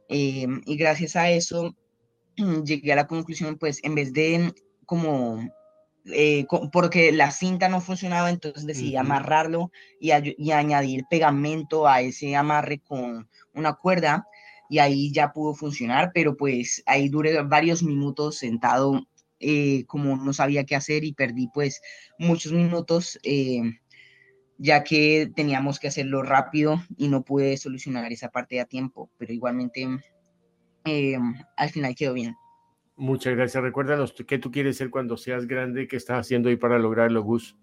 [0.09, 1.77] eh, y gracias a eso
[2.65, 4.53] llegué a la conclusión, pues en vez de
[4.87, 5.39] como,
[6.07, 12.35] eh, porque la cinta no funcionaba, entonces decidí amarrarlo y, y añadir pegamento a ese
[12.35, 14.27] amarre con una cuerda
[14.69, 19.07] y ahí ya pudo funcionar, pero pues ahí duré varios minutos sentado
[19.43, 21.83] eh, como no sabía qué hacer y perdí pues
[22.19, 23.61] muchos minutos eh,
[24.57, 29.33] ya que teníamos que hacerlo rápido y no pude solucionar esa parte a tiempo, pero
[29.33, 29.89] igualmente
[30.85, 31.19] eh,
[31.57, 32.37] al final quedó bien.
[32.95, 33.61] Muchas gracias.
[33.61, 37.57] Recuérdanos qué tú quieres ser cuando seas grande, qué estás haciendo ahí para lograrlo, Gus.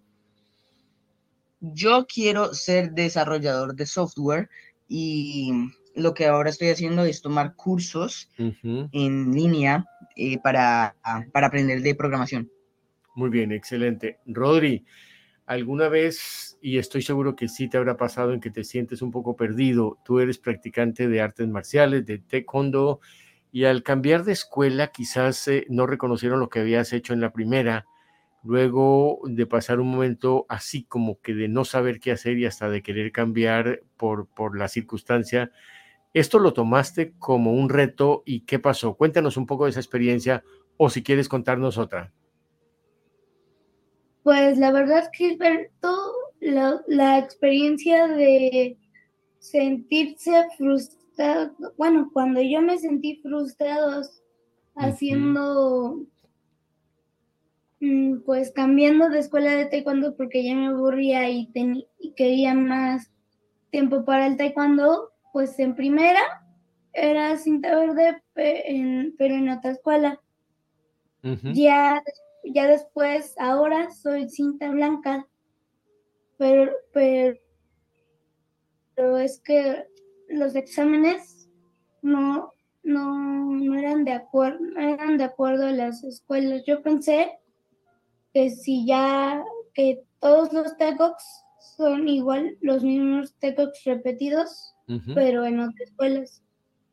[1.61, 4.49] Yo quiero ser desarrollador de software
[4.89, 5.51] y
[5.95, 9.85] lo que ahora estoy haciendo es tomar cursos en línea
[10.19, 10.95] eh, para,
[11.31, 12.51] para aprender de programación.
[13.15, 14.19] Muy bien, excelente.
[14.25, 14.85] Rodri,
[15.45, 19.11] ¿alguna vez, y estoy seguro que sí te habrá pasado en que te sientes un
[19.11, 22.99] poco perdido, tú eres practicante de artes marciales, de taekwondo,
[23.51, 27.31] y al cambiar de escuela quizás eh, no reconocieron lo que habías hecho en la
[27.31, 27.85] primera,
[28.43, 32.69] luego de pasar un momento así como que de no saber qué hacer y hasta
[32.69, 35.51] de querer cambiar por, por la circunstancia,
[36.13, 38.95] ¿Esto lo tomaste como un reto y qué pasó?
[38.95, 40.43] Cuéntanos un poco de esa experiencia
[40.77, 42.11] o si quieres contarnos otra.
[44.23, 45.37] Pues la verdad que
[46.39, 48.77] la, la experiencia de
[49.39, 54.01] sentirse frustrado, bueno, cuando yo me sentí frustrado
[54.75, 56.05] haciendo,
[57.81, 61.51] mm, pues cambiando de escuela de taekwondo porque ya me aburría y
[62.15, 63.11] quería más
[63.69, 66.21] tiempo para el taekwondo, pues en primera
[66.93, 70.19] era cinta verde, pero en otra escuela.
[71.53, 72.01] ya,
[72.43, 75.27] ya después, ahora soy cinta blanca,
[76.37, 77.37] pero, pero,
[79.17, 79.85] es que
[80.29, 81.49] los exámenes
[82.01, 86.63] no, no, eran de acuerdo, no eran de acuerdo a las escuelas.
[86.65, 87.39] Yo pensé
[88.33, 91.23] que si ya que todos los TECOX
[91.77, 94.75] son igual, los mismos TECOX repetidos,
[95.13, 96.43] pero en otras escuelas,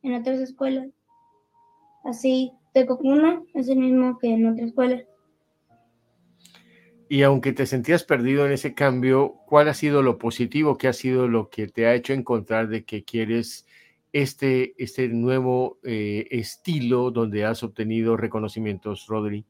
[0.03, 0.89] en otras escuelas.
[2.05, 5.03] Así, Teco 1 es el mismo que en otra escuela.
[7.09, 10.77] Y aunque te sentías perdido en ese cambio, ¿cuál ha sido lo positivo?
[10.77, 13.67] ¿Qué ha sido lo que te ha hecho encontrar de que quieres
[14.13, 19.45] este, este nuevo eh, estilo donde has obtenido reconocimientos, Rodri?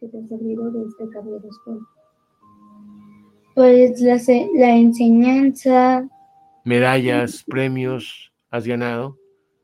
[0.00, 1.80] ¿Qué te servido de este cambio de escuela?
[3.54, 4.18] Pues la,
[4.54, 6.08] la enseñanza.
[6.64, 9.18] ¿Medallas, premios has ganado?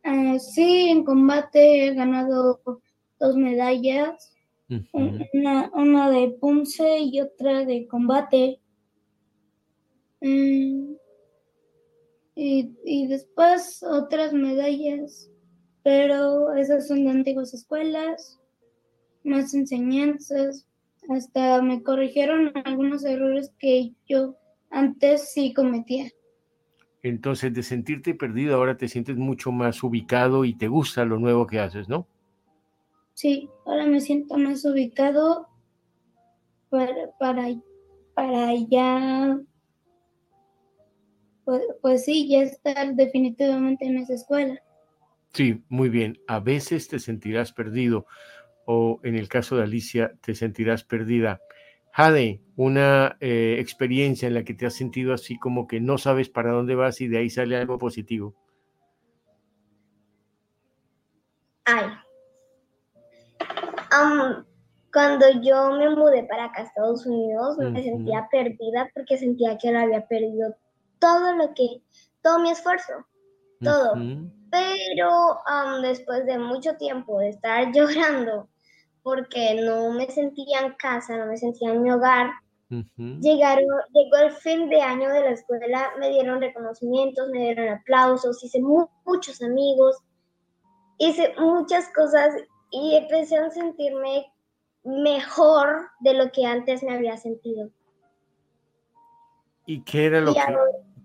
[0.04, 2.60] Uh, sí, en combate he ganado
[3.18, 4.34] dos medallas.
[4.92, 8.60] una, una, de punce y otra de combate.
[10.20, 10.94] Mm,
[12.34, 15.30] y, y, después otras medallas,
[15.82, 18.38] pero esas son de antiguas escuelas,
[19.24, 20.66] más enseñanzas,
[21.08, 24.36] hasta me corrigieron algunos errores que yo
[24.70, 26.10] antes sí cometía.
[27.02, 31.46] Entonces, de sentirte perdido, ahora te sientes mucho más ubicado y te gusta lo nuevo
[31.46, 32.06] que haces, ¿no?
[33.14, 35.48] Sí, ahora me siento más ubicado
[36.70, 36.94] para,
[38.14, 39.38] para ya,
[41.44, 44.60] pues, pues sí, ya estar definitivamente en esa escuela.
[45.32, 46.18] Sí, muy bien.
[46.26, 48.06] A veces te sentirás perdido
[48.70, 51.40] o en el caso de Alicia te sentirás perdida.
[51.90, 56.28] Jade, una eh, experiencia en la que te has sentido así como que no sabes
[56.28, 58.34] para dónde vas y de ahí sale algo positivo.
[61.64, 61.86] Ay.
[64.92, 69.72] cuando yo me mudé para acá a Estados Unidos, me sentía perdida porque sentía que
[69.72, 70.54] lo había perdido
[70.98, 71.80] todo lo que,
[72.20, 72.92] todo mi esfuerzo,
[73.62, 73.94] todo.
[74.50, 75.38] Pero
[75.80, 78.50] después de mucho tiempo de estar llorando
[79.08, 82.30] porque no me sentía en casa, no me sentía en mi hogar,
[82.68, 88.44] Llegaron, llegó el fin de año de la escuela, me dieron reconocimientos, me dieron aplausos,
[88.44, 89.96] hice muchos amigos,
[90.98, 92.34] hice muchas cosas
[92.70, 94.26] y empecé a sentirme
[94.84, 97.70] mejor de lo que antes me había sentido.
[99.64, 100.40] ¿Y qué era lo que,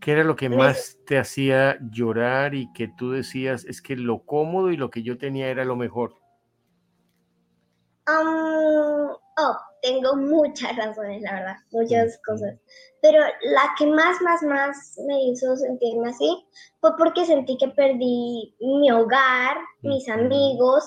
[0.01, 4.25] ¿Qué era lo que más te hacía llorar y que tú decías es que lo
[4.25, 6.22] cómodo y lo que yo tenía era lo mejor?
[8.07, 12.55] Oh, tengo muchas razones, la verdad, muchas cosas.
[13.01, 16.45] Pero la que más, más, más me hizo sentirme así
[16.79, 20.83] fue porque sentí que perdí mi hogar, mis amigos,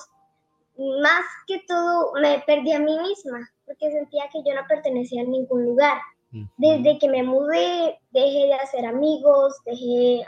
[0.77, 5.25] más que todo me perdí a mí misma, porque sentía que yo no pertenecía a
[5.25, 5.97] ningún lugar.
[6.57, 10.25] Desde que me mudé, dejé de hacer amigos, dejé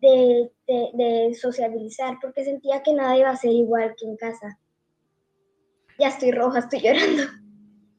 [0.00, 4.58] de, sociabilizar, porque sentía que nada iba a ser igual que en casa.
[6.00, 7.24] Ya estoy roja, estoy llorando.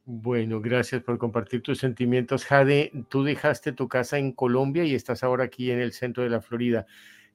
[0.05, 2.45] Bueno, gracias por compartir tus sentimientos.
[2.45, 6.29] Jade, tú dejaste tu casa en Colombia y estás ahora aquí en el centro de
[6.29, 6.87] la Florida.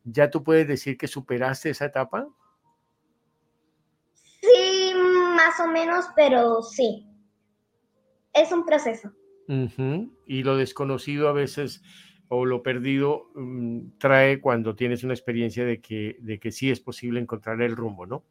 [0.03, 2.27] ¿Ya tú puedes decir que superaste esa etapa?
[4.41, 4.93] Sí,
[5.37, 7.07] más o menos, pero sí
[8.35, 9.13] es un proceso.
[10.27, 11.81] Y lo desconocido a veces
[12.27, 16.81] o lo perdido mm, trae cuando tienes una experiencia de que, de que sí es
[16.81, 18.25] posible encontrar el rumbo, ¿no?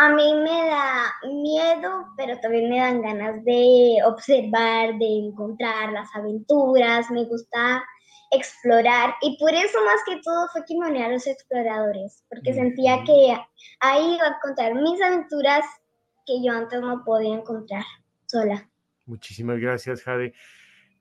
[0.00, 6.08] A mí me da miedo, pero también me dan ganas de observar, de encontrar las
[6.14, 7.82] aventuras, me gusta
[8.30, 12.54] explorar y por eso más que todo fue que me uní a los exploradores, porque
[12.54, 13.36] sentía que
[13.80, 15.64] ahí iba a encontrar mis aventuras
[16.24, 17.82] que yo antes no podía encontrar
[18.26, 18.70] sola.
[19.06, 20.32] Muchísimas gracias, Jade.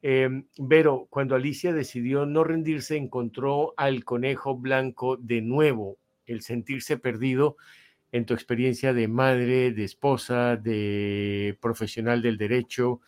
[0.01, 6.97] Em, Vero, cuando Alicia decidió no rendirse, encontró al conejo blanco de nuevo, el sentirse
[6.97, 7.57] perdido
[8.11, 13.01] en tu experiencia de madre, de esposa, de profesional del derecho.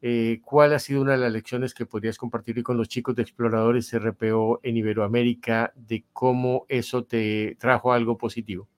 [0.00, 3.22] Eh, ¿Cuál ha sido una de las lecciones que podrías compartir con los chicos de
[3.22, 8.68] exploradores RPO en Iberoamérica de cómo eso te trajo algo positivo?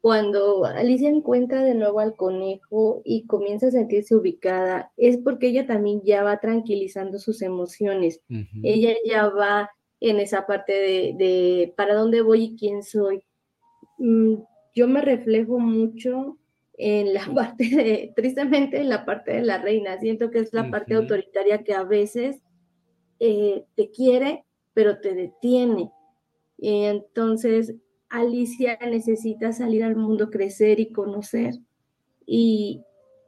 [0.00, 5.66] cuando Alicia encuentra de nuevo al conejo y comienza a sentirse ubicada, es porque ella
[5.66, 8.22] también ya va tranquilizando sus emociones.
[8.62, 13.22] Ella ya va en esa parte de, para dónde voy y quién soy.
[14.00, 14.36] Mm,
[14.74, 16.38] yo me reflejo mucho
[16.78, 20.00] en la parte de, tristemente en la parte de la reina.
[20.00, 22.42] Siento que es la parte autoritaria que a veces
[23.20, 25.90] eh, te quiere, pero te detiene.
[26.56, 27.74] Y entonces
[28.08, 31.54] Alicia necesita salir al mundo, crecer y conocer.
[32.26, 32.82] Y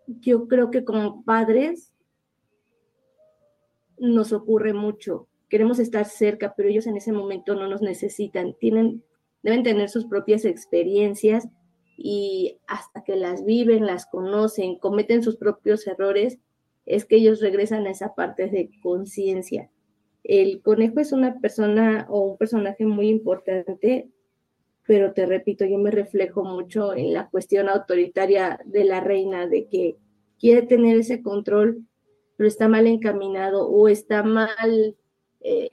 [0.07, 1.95] yo creo que como padres
[3.99, 5.29] nos ocurre mucho.
[5.49, 8.55] Queremos estar cerca, pero ellos en ese momento no nos necesitan.
[8.59, 9.05] Tienen,
[9.43, 11.49] deben tener sus propias experiencias
[11.97, 16.39] y hasta que las viven, las conocen, cometen sus propios errores,
[16.87, 19.71] es que ellos regresan a esa parte de conciencia.
[20.25, 24.09] El conejo es una persona o un personaje muy importante
[24.87, 29.69] pero te repito, yo me reflejo mucho en la cuestión autoritaria de la reina, de
[29.69, 29.97] que
[30.39, 31.87] quiere tener ese control,
[32.37, 34.97] pero está mal encaminado o está mal,
[35.41, 35.71] eh,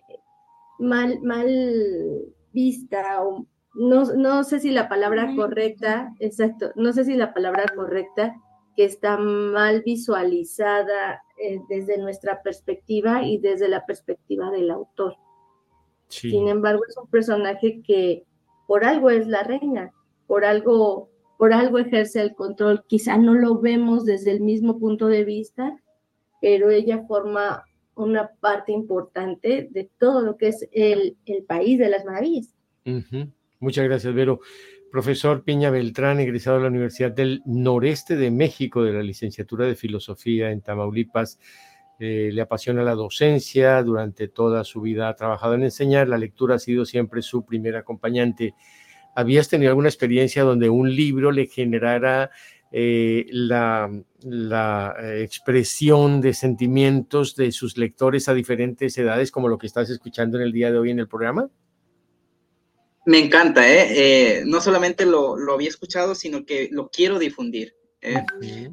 [0.77, 3.47] mal, mal vista, o
[3.79, 8.35] no, no sé si la palabra correcta, exacto, no sé si la palabra correcta,
[8.75, 15.15] que está mal visualizada eh, desde nuestra perspectiva y desde la perspectiva del autor.
[16.09, 18.25] Sin embargo, es un personaje que
[18.67, 19.93] por algo es la reina,
[20.27, 22.83] por algo, por algo ejerce el control.
[22.87, 25.79] Quizá no lo vemos desde el mismo punto de vista,
[26.41, 27.63] pero ella forma
[27.95, 31.17] una parte importante de todo lo que es el,
[31.47, 32.53] país de las maravillas.
[33.59, 34.39] Muchas gracias, Vero.
[34.89, 39.75] Profesor Piña Beltrán, egresado de la Universidad del Noreste de México de la licenciatura de
[39.75, 41.39] Filosofía en Tamaulipas.
[41.99, 46.55] Eh, le apasiona la docencia, durante toda su vida ha trabajado en enseñar, la lectura
[46.55, 48.55] ha sido siempre su primer acompañante.
[49.13, 52.31] ¿Habías tenido alguna experiencia donde un libro le generara
[52.71, 53.91] eh, la,
[55.03, 60.37] eh, expresión de sentimientos de sus lectores a diferentes edades, como lo que estás escuchando
[60.37, 61.49] en el día de hoy en el programa?
[63.09, 64.43] Me encanta, ¿eh?
[64.45, 67.75] no solamente lo, lo, había escuchado, sino que lo quiero difundir.
[68.01, 68.23] ¿eh?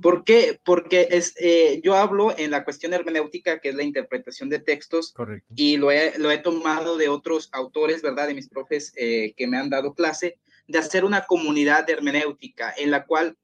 [0.03, 0.61] ¿Por qué?
[0.63, 5.13] Porque es, eh, yo hablo en la cuestión hermenéutica, que es la interpretación de textos,
[5.13, 5.53] Correcto.
[5.57, 8.29] y lo he, lo he, tomado de otros autores, ¿verdad?
[8.29, 12.91] De mis profes eh, que me han dado clase, de hacer una comunidad hermenéutica en
[12.91, 13.37] la cual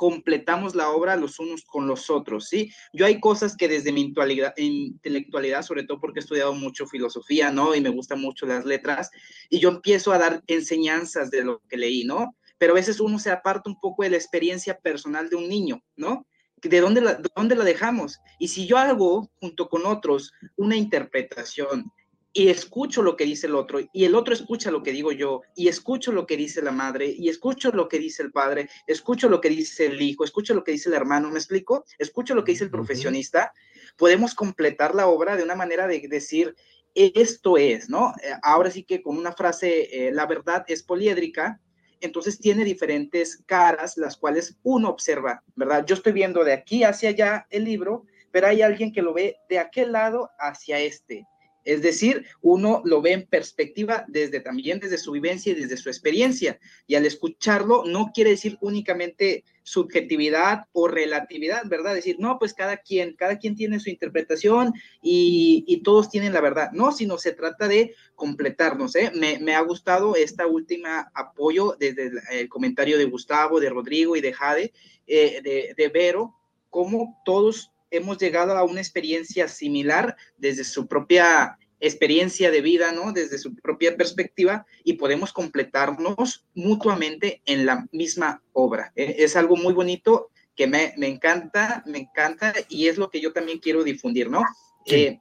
[0.00, 2.72] completamos la obra los unos con los otros, ¿sí?
[2.94, 7.74] Yo hay cosas que desde mi intelectualidad, sobre todo porque he estudiado mucho filosofía, ¿no?
[7.74, 9.10] Y me gustan mucho las letras,
[9.50, 12.34] y yo empiezo a dar enseñanzas de lo que leí, ¿no?
[12.56, 15.82] pero a veces uno se aparta un poco de la experiencia personal de un niño,
[15.96, 16.26] ¿no?
[16.56, 18.18] ¿De dónde la, de dónde la dejamos?
[18.38, 21.90] Y si yo hago junto con otros una interpretación
[22.32, 25.42] y escucho lo que dice el otro y el otro escucha lo que digo yo
[25.56, 29.28] y escucho lo que dice la madre y escucho lo que dice el padre, escucho
[29.28, 31.84] lo que dice el hijo, escucho lo que dice el hermano, ¿me explico?
[31.98, 33.52] Escucho lo que dice el profesionista,
[33.96, 36.54] podemos completar la obra de una manera de decir,
[36.94, 38.12] esto es, ¿no?
[38.22, 41.60] Eh, ahora sí que con una frase, eh, la verdad es poliédrica,
[42.00, 45.84] entonces tiene diferentes caras, las cuales uno observa, ¿verdad?
[45.86, 49.36] Yo estoy viendo de aquí hacia allá el libro, pero hay alguien que lo ve
[49.48, 51.26] de aquel lado hacia este.
[51.64, 55.88] Es decir, uno lo ve en perspectiva desde también desde su vivencia y desde su
[55.88, 56.58] experiencia.
[56.86, 61.94] Y al escucharlo no quiere decir únicamente subjetividad o relatividad, ¿verdad?
[61.94, 66.70] Decir, no, pues cada quien, cada quien tiene su interpretación y, todos tienen la verdad.
[66.72, 68.96] No, sino se trata de completarnos.
[68.96, 69.12] ¿eh?
[69.14, 74.20] Me, ha gustado esta última apoyo desde el, el, comentario de Gustavo, de Rodrigo y
[74.20, 74.72] de Jade,
[75.06, 76.34] eh, de, de Vero,
[76.68, 83.12] cómo todos hemos llegado a una experiencia similar desde su propia experiencia de vida, ¿no?
[83.12, 88.92] Desde su propia perspectiva y podemos completarnos mutuamente en la misma obra.
[88.94, 89.16] ¿eh?
[89.18, 93.32] Es algo muy bonito que me, me, encanta, me encanta y es lo que yo
[93.32, 94.44] también quiero difundir, ¿no?
[94.84, 94.94] Sí.
[94.94, 95.20] Eh,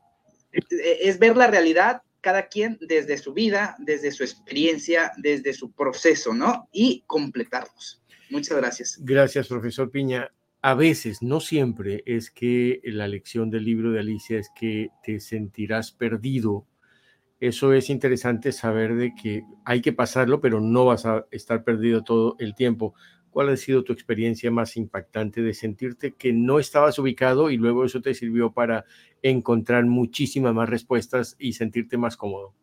[1.01, 6.33] es ver la realidad cada quien desde su vida, desde su experiencia, desde su proceso,
[6.33, 6.67] ¿no?
[6.73, 8.01] Y completarnos.
[8.29, 8.97] Muchas gracias.
[8.99, 10.29] Gracias, profesor Piña
[10.61, 15.19] a veces, no siempre, es que la lección del libro de Alicia es que te
[15.19, 16.65] sentirás perdido.
[17.39, 22.03] Eso es interesante saber de que hay que pasarlo, pero no vas a estar perdido
[22.03, 22.93] todo el tiempo.
[23.31, 27.85] ¿Cuál ha sido tu experiencia más impactante de sentirte que no estabas ubicado y luego
[27.85, 28.85] eso te sirvió para
[29.23, 32.55] encontrar muchísimas más respuestas y sentirte más cómodo?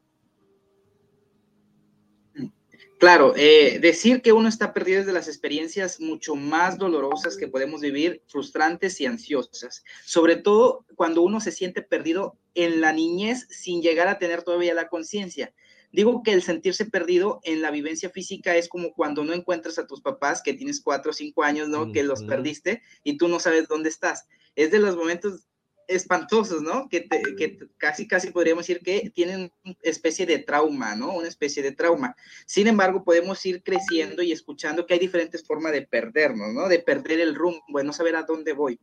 [3.06, 7.46] Claro, eh, decir que uno está perdido es de las experiencias mucho más dolorosas que
[7.46, 13.46] podemos vivir, frustrantes y ansiosas, sobre todo cuando uno se siente perdido en la niñez
[13.48, 15.54] sin llegar a tener todavía la conciencia.
[15.92, 19.86] Digo que el sentirse perdido en la vivencia física es como cuando no encuentras a
[19.86, 21.92] tus papás, que tienes cuatro o cinco años, ¿no?
[21.92, 24.26] Que los perdiste y tú no sabes dónde estás.
[24.56, 25.46] Es de los momentos
[25.88, 26.88] espantosos, ¿no?
[26.88, 31.14] Que, te, que, casi, casi podríamos decir que tienen una especie de trauma, ¿no?
[31.14, 32.16] Una especie de trauma.
[32.46, 36.68] Sin embargo, podemos ir creciendo y escuchando que hay diferentes formas de perdernos, ¿no?
[36.68, 38.80] De perder el rumbo, de no saber a dónde voy.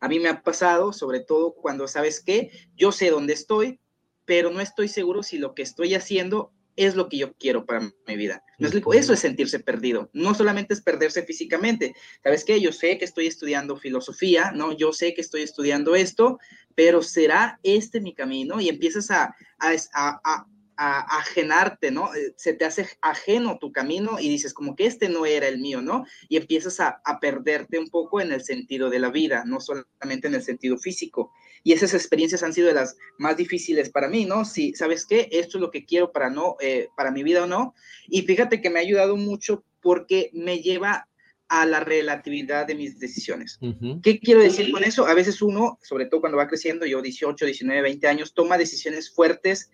[0.00, 2.50] A mí me ha pasado, sobre todo cuando, ¿sabes qué?
[2.76, 3.80] Yo sé dónde estoy,
[4.24, 7.80] pero no estoy seguro si lo que estoy haciendo es lo que yo quiero para
[7.80, 8.42] mi vida.
[8.58, 8.94] ¿Me explico?
[8.94, 10.10] Eso es sentirse perdido.
[10.12, 11.94] No solamente es perderse físicamente.
[12.22, 12.60] ¿Sabes qué?
[12.60, 14.72] Yo sé que estoy estudiando filosofía, ¿no?
[14.72, 16.38] Yo sé que estoy estudiando esto,
[16.74, 18.60] pero ¿será este mi camino?
[18.60, 20.46] Y empiezas a, a, a,
[20.76, 22.10] a ajenarte, ¿no?
[22.36, 25.82] Se te hace ajeno tu camino y dices como que este no era el mío,
[25.82, 26.06] ¿no?
[26.28, 30.28] Y empiezas a, a perderte un poco en el sentido de la vida, no solamente
[30.28, 31.32] en el sentido físico.
[31.64, 34.44] Y esas experiencias han sido de las más difíciles para mí, ¿no?
[34.44, 35.28] Si, ¿sabes qué?
[35.30, 37.74] Esto es lo que quiero para, no, eh, para mi vida o no.
[38.08, 41.08] Y fíjate que me ha ayudado mucho porque me lleva
[41.48, 43.58] a la relatividad de mis decisiones.
[43.60, 44.00] Uh -huh.
[44.02, 45.06] ¿Qué quiero decir con eso?
[45.06, 49.12] A veces uno, sobre todo cuando va creciendo, yo 18, 19, 20 años, toma decisiones
[49.14, 49.70] fuertes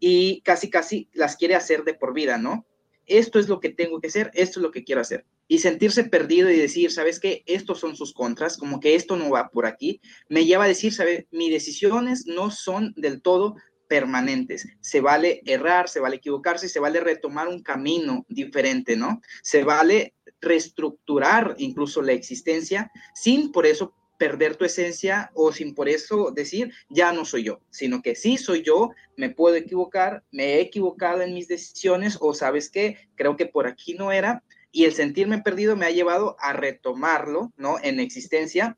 [0.00, 2.66] y casi, casi las quiere hacer de por vida, ¿no?
[3.06, 5.24] Esto es lo que tengo que hacer, esto es lo que quiero hacer.
[5.48, 7.42] Y sentirse perdido y decir, ¿sabes qué?
[7.46, 10.92] Estos son sus contras, como que esto no va por aquí, me lleva a decir,
[10.92, 11.26] ¿sabes?
[11.30, 13.56] Mis decisiones no son del todo
[13.88, 14.66] permanentes.
[14.80, 19.20] Se vale errar, se vale equivocarse, se vale retomar un camino diferente, ¿no?
[19.42, 25.88] Se vale reestructurar incluso la existencia sin por eso perder tu esencia o sin por
[25.88, 30.54] eso decir, ya no soy yo, sino que sí soy yo, me puedo equivocar, me
[30.54, 34.42] he equivocado en mis decisiones o sabes qué, creo que por aquí no era
[34.76, 37.78] y el sentirme perdido me ha llevado a retomarlo, ¿no?
[37.82, 38.76] En existencia,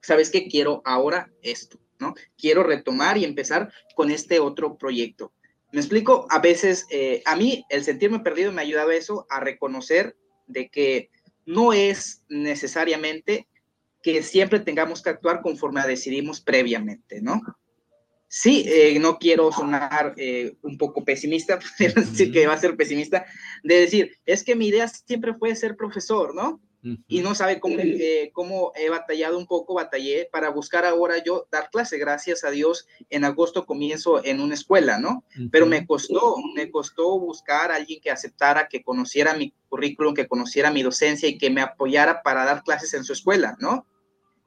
[0.00, 2.14] sabes qué, quiero ahora esto, ¿no?
[2.38, 5.32] Quiero retomar y empezar con este otro proyecto.
[5.72, 9.26] Me explico, a veces, eh, a mí el sentirme perdido me ha ayudado a eso,
[9.30, 11.10] a reconocer de que
[11.44, 13.48] no es necesariamente
[14.04, 17.42] que siempre tengamos que actuar conforme a decidimos previamente, ¿no?
[18.32, 23.26] Sí, eh, no quiero sonar eh, un poco pesimista, decir que va a ser pesimista,
[23.64, 26.60] de decir, es que mi idea siempre fue ser profesor, ¿no?
[27.08, 31.46] Y no sabe cómo, eh, cómo he batallado un poco, batallé para buscar ahora yo
[31.50, 31.98] dar clase.
[31.98, 35.24] Gracias a Dios, en agosto comienzo en una escuela, ¿no?
[35.50, 40.28] Pero me costó, me costó buscar a alguien que aceptara, que conociera mi currículum, que
[40.28, 43.86] conociera mi docencia y que me apoyara para dar clases en su escuela, ¿no?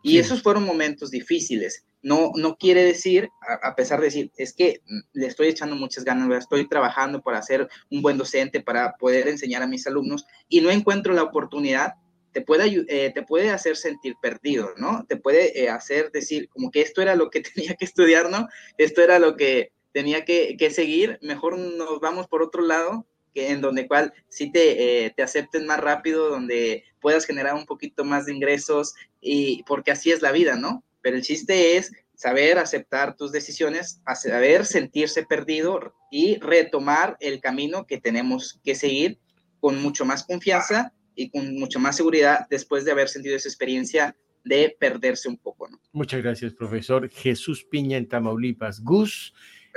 [0.03, 1.85] Y esos fueron momentos difíciles.
[2.01, 3.29] No, no quiere decir,
[3.61, 4.81] a, pesar de decir, es que
[5.13, 9.63] le estoy echando muchas ganas, estoy trabajando para ser un buen docente, para poder enseñar
[9.63, 11.93] a mis alumnos y no encuentro la oportunidad,
[12.33, 15.05] te puede, eh, te puede hacer sentir perdido, ¿no?
[15.07, 18.49] Te puede eh, hacer decir como que esto era lo que tenía que estudiar, ¿no?
[18.77, 23.51] Esto era lo que tenía que, que seguir, mejor nos vamos por otro lado, que
[23.51, 28.03] en donde cual sí te, eh, te acepten más rápido, donde puedas generar un poquito
[28.03, 30.83] más de ingresos, y porque así es la vida, ¿no?
[31.01, 37.85] Pero el chiste es saber aceptar tus decisiones, saber sentirse perdido y retomar el camino
[37.85, 39.19] que tenemos que seguir
[39.59, 44.15] con mucho más confianza y con mucha más seguridad después de haber sentido esa experiencia
[44.43, 45.67] de perderse un poco.
[45.69, 45.79] ¿no?
[45.91, 47.09] Muchas gracias, profesor.
[47.09, 48.81] Jesús Piña en Tamaulipas.
[48.83, 49.33] Gus,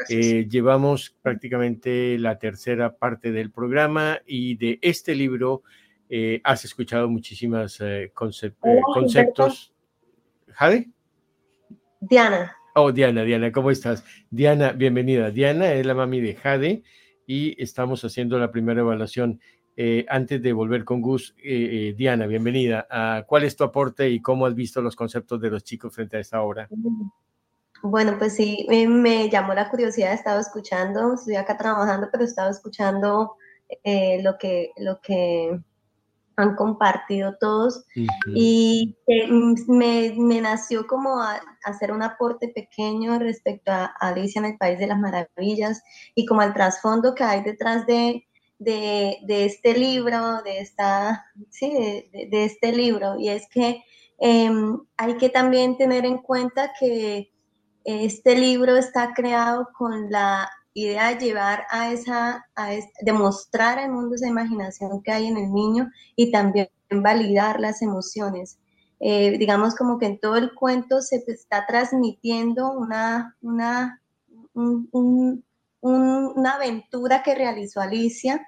[0.09, 5.63] eh, llevamos prácticamente la tercera parte del programa y de este libro
[6.09, 9.73] eh, has escuchado muchísimas eh, conceptos.
[10.49, 10.89] ¿Jade?
[12.01, 12.57] Diana.
[12.75, 14.05] Oh, Diana, Diana, ¿cómo estás?
[14.31, 15.31] Diana, bienvenida.
[15.31, 16.83] Diana es la mami de Jade
[17.27, 19.41] y estamos haciendo la primera evaluación.
[19.79, 22.87] Eh, antes de volver con Gus, eh, eh, Diana, bienvenida.
[22.91, 26.17] Ah, ¿Cuál es tu aporte y cómo has visto los conceptos de los chicos frente
[26.17, 26.69] a esta obra?
[27.83, 32.27] Bueno, pues sí, me llamó la curiosidad, he estado escuchando, estoy acá trabajando, pero he
[32.27, 33.37] estado escuchando
[34.23, 35.61] lo, que, lo que
[36.37, 37.85] han compartido todos
[38.35, 38.97] y
[39.67, 41.21] me, me, nació como
[41.65, 45.83] hacer un aporte pequeño respecto a Alicia en el País de las Maravillas
[46.15, 48.27] y como el trasfondo que hay detrás de,
[48.59, 51.71] de, este libro, de, esta, sí,
[52.13, 53.83] de, este libro, y es que
[54.19, 57.33] em, hay que también tener en cuenta que
[57.87, 62.71] este libro está creado con la idea de llevar a esa, a
[63.01, 68.59] demostrar al mundo esa imaginación que hay en el niño y también validar las emociones.
[68.99, 74.03] Eh, digamos como que en todo el cuento se está transmitiendo una, una,
[74.55, 75.45] un,
[75.81, 78.45] una aventura que realizó Alicia,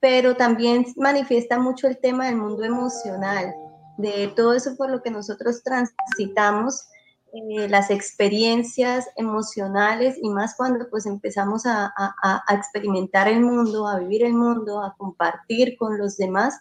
[0.00, 3.54] pero también manifiesta mucho el tema del mundo emocional,
[3.98, 6.88] de todo eso por lo que nosotros transitamos,
[7.32, 13.98] eh, las experiencias emocionales y más cuando pues empezamos a, a experimentar el mundo, a
[13.98, 16.60] vivir el mundo, a compartir con los demás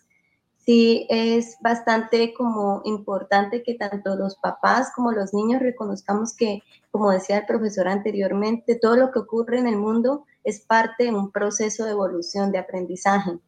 [0.67, 6.61] sí es bastante como importante que tanto los papás como los niños reconozcamos que,
[6.91, 11.13] como decía el profesor anteriormente, todo lo que ocurre en el mundo es parte de
[11.13, 13.39] un proceso de evolución, de aprendizaje.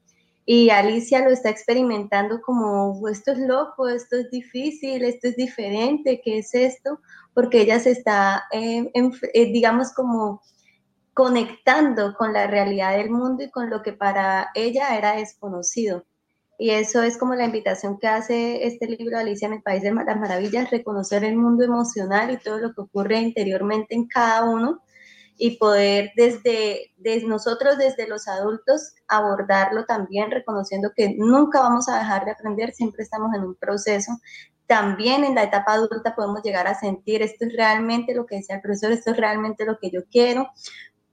[0.52, 6.22] Y Alicia lo está experimentando como, esto es loco, esto es difícil, esto es diferente,
[6.26, 7.02] ¿qué es esto?
[7.36, 10.42] Porque ella se está, eh, eh, digamos, como
[11.14, 16.06] conectando con la realidad del mundo y con lo que para ella era desconocido.
[16.58, 19.94] Y eso es como la invitación que hace este libro Alicia en el País de
[19.94, 24.82] las Maravillas, reconocer el mundo emocional y todo lo que ocurre interiormente en cada uno
[25.40, 26.92] y poder desde,
[27.26, 33.04] nosotros, desde los adultos, abordarlo también, reconociendo que nunca vamos a dejar de aprender, siempre
[33.04, 34.12] estamos en un proceso.
[34.68, 38.58] También en la etapa adulta podemos llegar a sentir, esto es realmente lo que decía
[38.58, 40.50] el profesor, esto es realmente lo que yo quiero,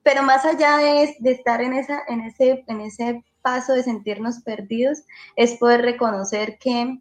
[0.03, 4.41] pero más allá de, de estar en, esa, en, ese, en ese paso de sentirnos
[4.41, 5.05] perdidos
[5.37, 7.01] es poder reconocer que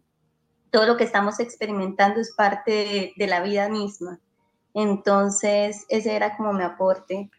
[0.70, 4.20] todo lo que estamos experimentando es parte de, la vida misma.
[4.76, 7.30] Entonces, ese era como mi aporte.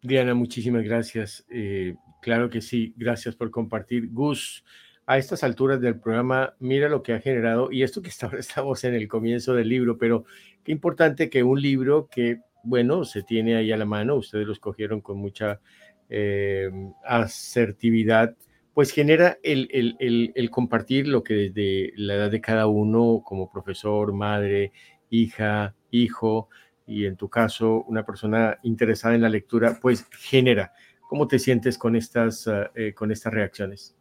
[0.00, 1.44] Diana, muchísimas gracias.
[1.50, 4.08] Eh, claro que sí, gracias por compartir.
[4.12, 4.64] Gus,
[5.04, 8.94] a estas alturas del programa, mira lo que ha generado, y esto que estamos en
[8.94, 10.24] el comienzo del libro, pero
[10.62, 14.52] qué importante que un libro que, bueno, se tiene ahí a la mano, ustedes lo
[14.52, 15.60] escogieron con mucha
[16.08, 16.70] eh,
[17.04, 18.36] asertividad,
[18.72, 24.70] pues genera el, compartir lo que desde la edad de cada uno, como profesor, madre,
[25.10, 26.48] hija, hijo,
[26.88, 30.72] y en tu caso una persona interesada en la lectura, pues genera.
[31.06, 33.94] ¿Cómo te sientes con estas, ah, eh, con estas reacciones?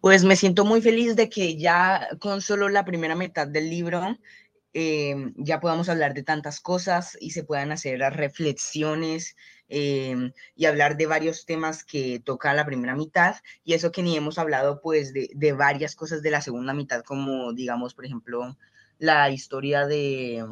[0.00, 4.18] Pues me siento muy feliz de que ya con solo la primera mitad del libro
[4.74, 9.34] em, ya podamos hablar de tantas cosas y se puedan hacer reflexiones
[9.68, 14.14] em, y hablar de varios temas que toca la primera mitad y eso que ni
[14.16, 18.58] hemos hablado pues de, de varias cosas de la segunda mitad como digamos por ejemplo
[18.98, 20.44] la historia de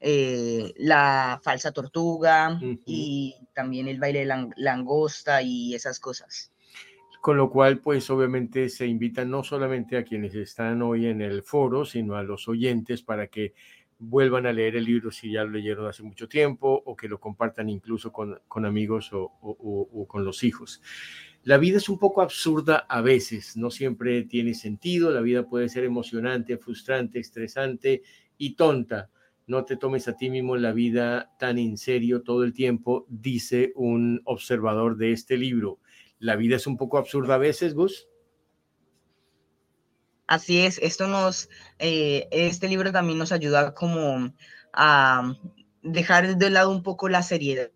[0.00, 6.52] eh, la falsa tortuga y también el baile de langosta y esas cosas.
[7.20, 11.42] Con lo cual, pues obviamente se invita no solamente a quienes están hoy en el
[11.42, 13.54] foro, sino a los oyentes para que
[13.98, 17.18] vuelvan a leer el libro si ya lo leyeron hace mucho tiempo o que lo
[17.18, 20.82] compartan incluso con, amigos o, o, con los hijos.
[21.42, 25.68] La vida es un poco absurda a veces, no siempre tiene sentido, la vida puede
[25.68, 28.02] ser emocionante, frustrante, estresante
[28.36, 29.10] y tonta.
[29.46, 33.72] No te tomes a ti mismo la vida tan en serio todo el tiempo, dice
[33.76, 35.78] un observador de este libro.
[36.18, 38.08] ¿La vida es un poco absurda a veces, Gus?
[40.26, 44.34] Así es, esto nos, eh, este libro también nos ayuda como
[44.72, 45.32] a
[45.82, 47.70] dejar de lado un poco la seriedad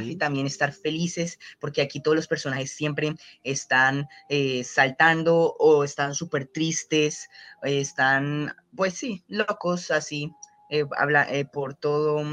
[0.00, 6.14] y también estar felices, porque aquí todos los personajes siempre están eh, saltando o están
[6.14, 7.28] súper tristes,
[7.62, 10.32] están, pues sí, locos así,
[10.72, 12.24] eh, habla eh, por todo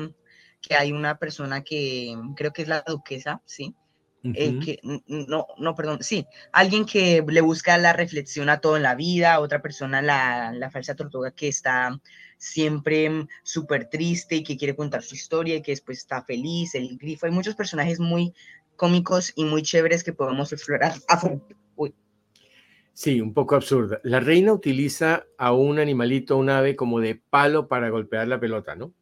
[0.62, 3.76] que hay una persona que creo que es la duquesa, ¿sí?
[4.22, 8.96] que, no, no, perdón, sí, alguien que le busca la reflexión a todo en la
[8.96, 12.00] vida, otra persona, la, la falsa tortuga que está
[12.38, 16.76] siempre mm, súper triste y que quiere contar su historia y que después está feliz,
[16.76, 17.26] el grifo.
[17.26, 18.34] Hay muchos personajes muy
[18.76, 20.94] cómicos y muy chéveres que podemos explorar.
[23.00, 24.02] Sí, un poco absurda.
[24.04, 28.76] La reina utiliza a un animalito, un ave, como de palo para golpear la pelota,
[28.76, 28.94] ¿no?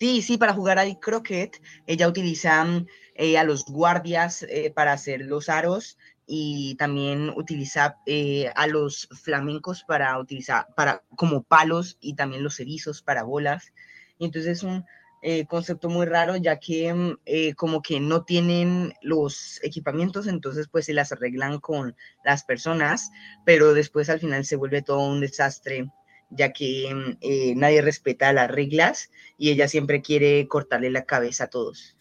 [0.00, 4.92] Sí, sí, para jugar al croquet, ella utiliza mm, eh, a los guardias eh, para
[4.92, 11.98] hacer los aros y también utiliza eh, a los flamencos para utilizar para como palos
[12.00, 13.72] y también los erizos para bolas.
[14.18, 14.84] Y entonces es un
[15.22, 20.68] eh, concepto muy raro ya que mm, eh, como que no tienen los equipamientos, entonces
[20.68, 23.10] pues se las arreglan con las personas,
[23.44, 25.90] pero después al final se vuelve todo un desastre
[26.30, 31.50] ya que mm, nadie respeta las reglas y ella siempre quiere cortarle la cabeza a
[31.50, 31.96] todos.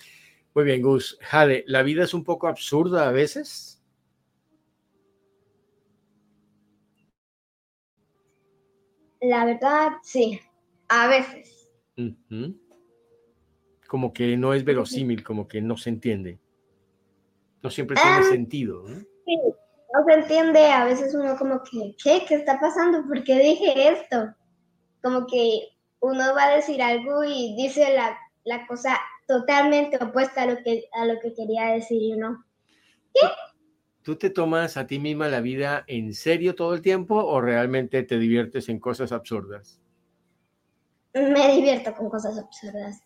[0.53, 1.17] Muy bien, Gus.
[1.21, 3.77] Jade, ¿la vida es un poco absurda a veces?
[9.21, 10.39] La verdad, sí,
[10.89, 11.69] a veces.
[13.87, 16.39] Como que no es verosímil, como que no se entiende.
[17.63, 18.85] No siempre tiene ah, sentido.
[18.87, 19.39] Sí,
[19.93, 20.71] no se entiende.
[20.71, 22.25] A veces uno como que, ¿qué?
[22.27, 23.07] ¿Qué está pasando?
[23.07, 24.33] ¿Por qué dije esto?
[25.01, 25.69] Como que
[26.01, 30.89] uno va a decir algo y dice la, la cosa totalmente opuesta a lo que,
[30.93, 32.45] a lo que quería decir, ¿no?
[33.13, 33.21] ¿Qué?
[34.07, 38.03] ¿Tú te tomas a ti misma la vida en serio todo el tiempo o realmente
[38.03, 39.81] te diviertes en cosas absurdas?
[41.13, 43.03] Me divierto con cosas absurdas.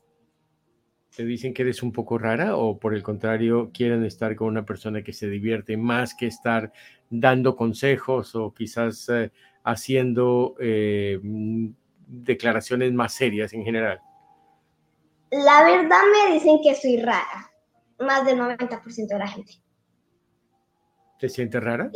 [1.16, 4.66] ¿Te dicen que eres un poco rara o por el contrario quieren estar con una
[4.66, 6.72] persona que se divierte más que estar
[7.10, 9.32] dando consejos o quizás eh,
[9.66, 11.68] haciendo eh, mm,
[12.08, 14.00] declaraciones más serias en general?
[15.32, 17.52] La verdad me dicen que soy rara,
[18.00, 19.54] más del 90% de la gente.
[21.20, 21.92] ¿Te sientes rara?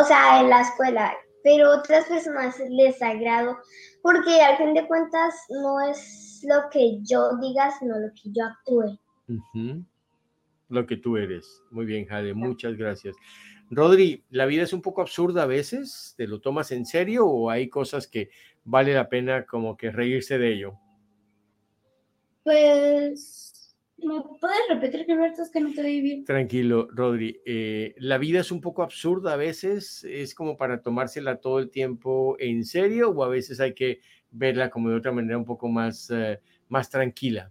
[0.00, 3.58] O sea, en la escuela, pero otras personas les agrado,
[4.02, 8.44] porque al fin de cuentas no es lo que yo diga, sino lo que yo
[8.44, 8.98] actúe.
[10.68, 11.62] Lo que tú eres.
[11.70, 13.16] Muy bien, Jade, muchas gracias.
[13.70, 16.14] Rodri, ¿la vida es un poco absurda a veces?
[16.16, 18.30] ¿Te lo tomas en serio o hay cosas que
[18.64, 20.74] vale la pena como que reírse de ello?
[22.44, 23.48] Pues
[24.00, 25.42] ¿Me puedes repetir, Gilberto?
[25.42, 26.24] Es que no te oí bien.
[26.24, 27.40] Tranquilo, Rodri.
[27.44, 31.68] Eh, la vida es un poco absurda a veces, es como para tomársela todo el
[31.68, 35.68] tiempo en serio o a veces hay que verla como de otra manera un poco
[35.68, 37.50] más, eh, más tranquila.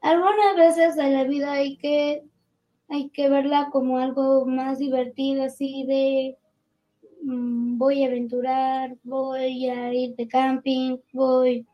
[0.00, 2.22] Algunas veces en la vida hay que,
[2.88, 6.36] hay que verla como algo más divertido, así de
[7.22, 11.66] mm, voy a aventurar, voy a ir de camping, voy,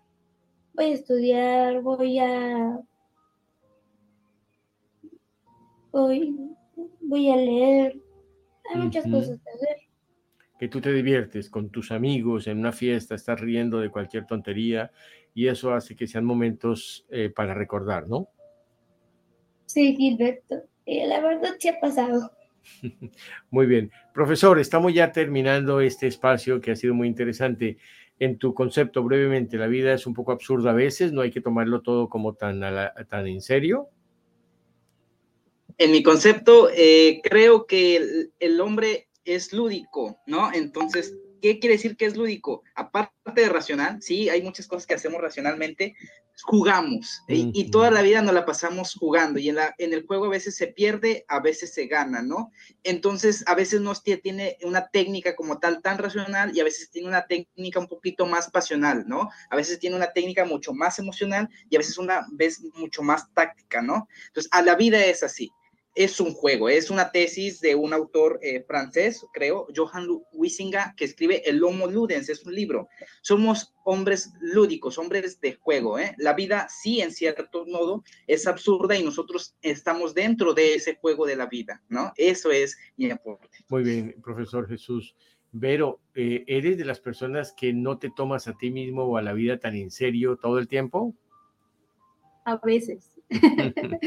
[0.75, 2.81] voy a estudiar, voy a
[5.93, 6.35] voy,
[7.03, 8.01] voy a leer.
[8.71, 9.82] Hay muchas cosas que hacer.
[10.63, 14.93] Que tú te diviertes con tus amigos en una fiesta, estás riendo de cualquier tontería
[15.35, 18.29] y eso hace que sean momentos eh, para recordar, ¿no?
[19.67, 20.63] Sí, Gilberto.
[20.87, 22.31] Eh, la verdad se ha pasado.
[23.51, 23.91] Muy bien.
[24.15, 27.79] Profesor, estamos ya terminando este espacio que ha sido muy interesante.
[28.21, 31.41] En tu concepto, brevemente, la vida es un poco absurda a veces, no hay que
[31.41, 32.61] tomarlo todo como tan,
[33.09, 33.89] tan en serio
[35.79, 40.53] en mi concepto, eh, creo que el, hombre es lúdico, ¿no?
[40.53, 42.63] Entonces, ¿Qué quiere decir que es lúdico?
[42.77, 45.97] Aparte de racional, sí, hay muchas cosas que hacemos racionalmente,
[46.45, 50.27] jugamos y, toda la vida nos la pasamos jugando y en, la, en el juego
[50.27, 52.53] a veces se pierde, a veces se gana, ¿no?
[52.85, 57.09] Entonces, a veces no tiene una técnica como tal tan racional y a veces tiene
[57.09, 59.29] una técnica un poquito más pasional, ¿no?
[59.51, 63.33] A veces tiene una técnica mucho más emocional y a veces una vez mucho más
[63.35, 64.09] táctica, ¿no?
[64.29, 65.53] Entonces, a la vida es así
[65.95, 71.05] es un juego, es una tesis de un autor eh, francés, creo, Johan Huizinga, que
[71.05, 72.89] escribe El Homo Ludens, es un libro.
[73.21, 75.99] Somos hombres lúdicos, hombres de juego.
[75.99, 76.15] ¿eh?
[76.17, 81.27] La vida sí, en cierto modo, es absurda y nosotros estamos dentro de ese juego
[81.27, 82.13] de la vida, ¿no?
[82.17, 83.49] Eso es mi aporte.
[83.69, 85.15] Muy bien, profesor Jesús.
[85.55, 89.23] Vero, eh, ¿eres de las personas que no te tomas a ti mismo o a
[89.23, 91.15] la vida tan en serio todo el tiempo?
[92.47, 93.12] A veces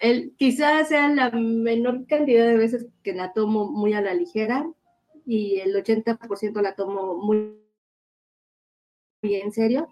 [0.00, 4.70] el, quizás sea la menor cantidad de veces que la tomo muy a la ligera
[5.26, 7.56] y el 80% la tomo muy,
[9.22, 9.88] muy en serio.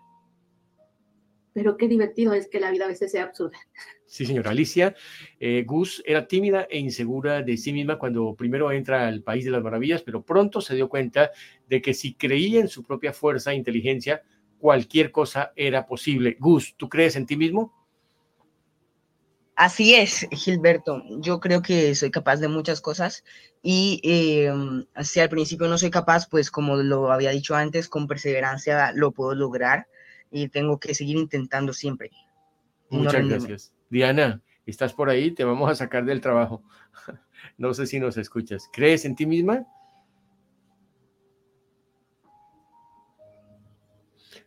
[1.52, 3.58] Pero qué divertido es que la vida a veces sea absurda.
[4.06, 4.94] Sí, señora Alicia.
[5.38, 9.50] Eh, Gus era tímida e insegura de sí misma cuando primero entra al País de
[9.50, 11.30] las Maravillas, pero pronto se dio cuenta
[11.68, 14.22] de que si creía en su propia fuerza e inteligencia,
[14.58, 16.36] cualquier cosa era posible.
[16.38, 17.77] Gus, ¿tú crees en ti mismo?
[19.58, 21.02] Así es, Gilberto.
[21.18, 23.24] Yo creo que soy capaz de muchas cosas
[23.60, 24.52] y eh,
[25.02, 29.10] si al principio no soy capaz, pues como lo había dicho antes, con perseverancia lo
[29.10, 29.88] puedo lograr
[30.30, 32.12] y tengo que seguir intentando siempre.
[32.88, 33.74] Muchas gracias.
[33.90, 35.32] Diana, ¿estás por ahí?
[35.32, 36.62] Te vamos a sacar del trabajo.
[37.56, 38.68] No sé si nos escuchas.
[38.72, 39.66] ¿Crees en ti misma?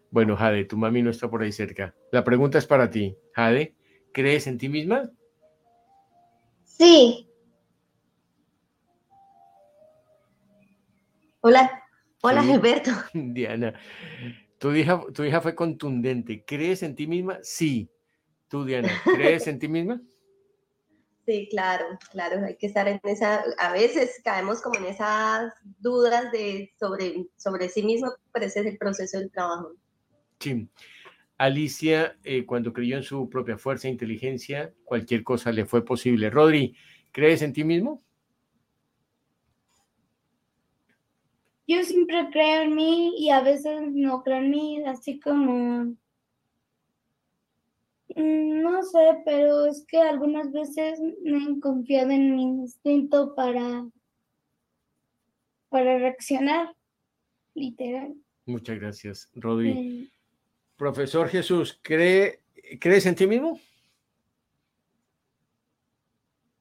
[0.09, 1.95] Bueno, Jade, tu mami no está por ahí cerca.
[2.11, 3.17] La pregunta es para ti.
[3.33, 3.75] Jade,
[4.13, 5.09] ¿Crees en ti misma?
[6.63, 7.27] Sí.
[11.41, 11.83] Hola,
[12.21, 12.91] hola Gilberto.
[13.13, 13.73] Diana,
[14.59, 16.43] tu hija, tu hija fue contundente.
[16.45, 17.39] ¿Crees en ti misma?
[17.41, 17.89] Sí.
[18.47, 20.01] Tú, Diana, ¿crees en ti misma?
[21.25, 26.31] Sí, claro, claro, hay que estar en esa, a veces caemos como en esas dudas
[26.31, 29.71] de sobre, sobre sí mismo, pero ese es el proceso del trabajo.
[30.39, 30.67] Sí.
[31.41, 36.29] Alicia, eh, cuando creyó en su propia fuerza e inteligencia, cualquier cosa le fue posible.
[36.29, 36.75] Rodri,
[37.11, 38.03] ¿crees en ti mismo?
[41.65, 45.95] Yo siempre creo en mí y a veces no creo en mí, así como,
[48.15, 53.89] mm, no sé, pero es que algunas veces me he confiado en mi instinto para,
[55.69, 56.75] para reaccionar,
[57.55, 58.13] literal.
[58.45, 60.11] Muchas gracias, Rodri.
[60.81, 62.39] Profesor Jesús, ¿cree,
[62.79, 63.61] ¿crees en ti mismo?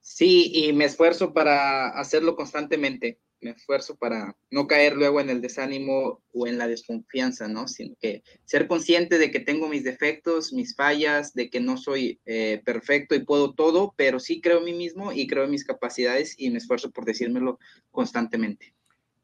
[0.03, 3.19] Sí, y me esfuerzo para hacerlo constantemente.
[3.41, 7.67] Me esfuerzo para no caer luego en el desánimo o en la desconfianza, ¿no?
[7.67, 12.21] Sino que ser consciente de que tengo mis defectos, mis fallas, de que no soy
[12.27, 15.65] eh, perfecto y puedo todo, pero sí creo en mí mismo y creo en mis
[15.65, 17.59] capacidades y me esfuerzo por decírmelo
[17.91, 18.75] constantemente.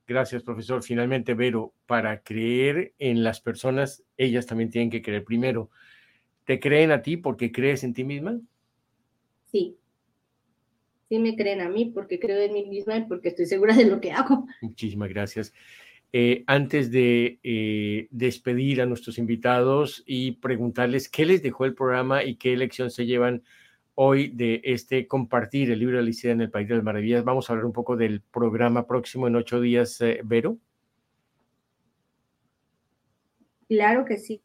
[0.06, 0.82] Gracias, profesor.
[0.82, 5.70] Finalmente, Vero, para creer en las personas, ellas también tienen que creer primero.
[6.44, 8.40] ¿Te creen a ti porque crees en ti misma?
[9.50, 9.76] Sí.
[11.08, 13.86] Sí me creen a mí porque creo en mí misma y porque estoy segura de
[13.86, 14.46] lo que hago.
[14.60, 15.52] Muchísimas gracias.
[16.12, 22.22] Eh, antes de eh, despedir a nuestros invitados y preguntarles qué les dejó el programa
[22.22, 23.42] y qué lección se llevan
[23.96, 27.24] hoy de este compartir el libro de Alicia en el País de las Maravillas.
[27.24, 30.58] Vamos a hablar un poco del programa próximo en ocho días, eh, Vero.
[33.68, 34.42] Claro que sí.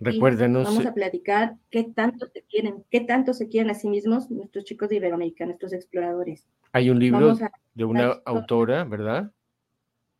[0.00, 0.64] Recuérdenos.
[0.64, 4.64] Vamos a platicar qué tanto se quieren, qué tanto se quieren a sí mismos nuestros
[4.64, 6.46] chicos de Iberoamérica, nuestros exploradores.
[6.72, 7.36] Hay un libro
[7.74, 9.32] de una autora, ¿verdad?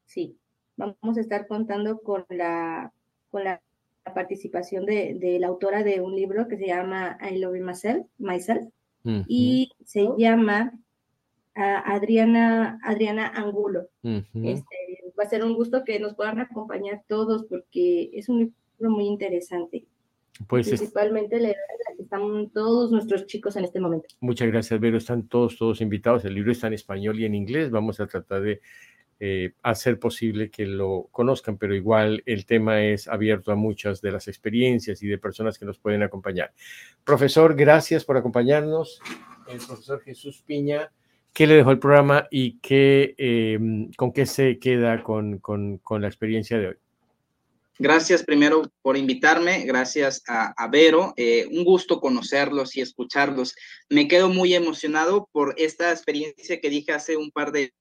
[0.06, 0.36] Sí.
[0.76, 2.92] Vamos a estar contando con la,
[3.30, 3.60] con la
[4.14, 8.68] participación de, la autora de un libro que se llama I Love Myself, myself
[9.26, 10.72] y se llama
[11.54, 13.88] Adriana, Adriana Angulo.
[14.02, 14.76] Este,
[15.18, 19.06] va a ser un gusto que nos puedan acompañar todos porque es un libro muy
[19.06, 19.86] interesante.
[20.46, 21.56] Pues Principalmente le
[21.98, 24.06] están todos nuestros chicos en este momento.
[24.20, 24.98] Muchas gracias, Vero.
[24.98, 26.24] Están todos, todos invitados.
[26.24, 27.70] El libro está en español y en inglés.
[27.70, 28.60] Vamos a tratar de
[29.20, 34.12] eh, hacer posible que lo conozcan, pero igual el tema es abierto a muchas de
[34.12, 36.52] las experiencias y de personas que nos pueden acompañar.
[37.02, 39.00] Profesor, gracias por acompañarnos.
[39.48, 40.92] El profesor Jesús Piña,
[41.32, 46.00] ¿qué le dejó el programa y qué, em, con qué se queda con, con, con,
[46.00, 46.76] la experiencia de hoy?
[47.80, 53.56] Gracias primero por invitarme, gracias a, a Vero, eh, un gusto conocerlos y escucharlos.
[53.88, 57.72] Me quedo muy emocionado por esta experiencia que dije hace un par de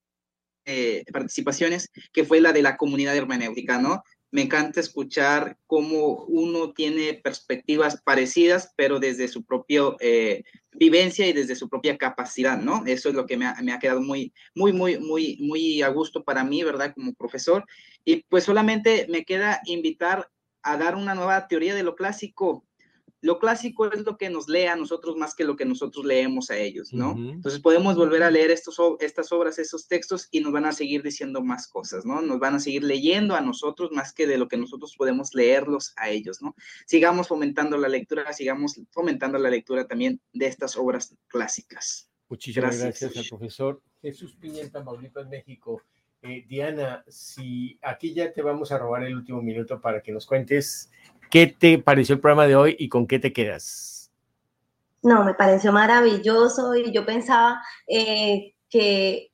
[0.70, 4.03] eh, participaciones, que fue la de la comunidad hermenéutica, ¿no?
[4.32, 10.43] Me encanta escuchar cómo uno tiene perspectivas parecidas, pero desde su propia eh,
[10.74, 12.84] vivencia y desde su propia capacidad, ¿no?
[12.86, 15.88] Eso es lo que me ha, me ha, quedado muy, muy, muy, muy, muy a
[15.88, 16.93] gusto para mí, ¿verdad?
[16.93, 17.63] Como profesor.
[18.03, 20.30] Y pues solamente me queda invitar
[20.63, 22.65] a dar una nueva teoría de lo clásico
[23.22, 26.51] lo clásico es lo que nos lee a nosotros más que lo que nosotros leemos
[26.51, 27.11] a ellos, ¿no?
[27.18, 31.01] Entonces podemos volver a leer estos, estas obras, esos textos y nos van a seguir
[31.01, 32.22] diciendo más cosas, ¿no?
[32.22, 35.93] Nos van a seguir leyendo a nosotros más que de lo que nosotros podemos leerlos
[35.97, 36.55] a ellos, ¿no?
[36.86, 42.09] Sigamos fomentando la lectura, sigamos fomentando la lectura también de estas obras clásicas.
[42.30, 44.84] Muchísimas gracias, al profesor Jesús Pimienta,
[45.15, 45.82] en México.
[46.22, 50.26] Eh, Diana, si aquí ya te vamos a robar el último minuto para que nos
[50.26, 50.91] cuentes
[51.30, 54.11] ¿Qué te pareció el programa de hoy y con qué te quedas?
[55.03, 59.32] No, me pareció maravilloso y yo pensaba eh, que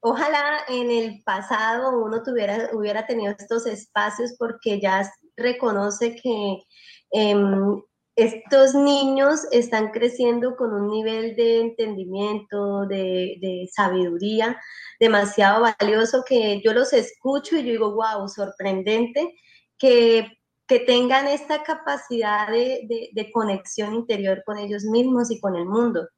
[0.00, 6.62] ojalá en el pasado uno tuviera, hubiera tenido estos espacios porque ya reconoce que
[7.10, 7.82] em,
[8.16, 14.60] estos niños están creciendo con un nivel de entendimiento, de, de, sabiduría
[15.00, 19.34] demasiado valioso que yo los escucho y yo digo, wow, sorprendente
[19.78, 20.28] que
[20.66, 26.08] que tengan esta capacidad de, de, conexión interior con ellos mismos y con el mundo.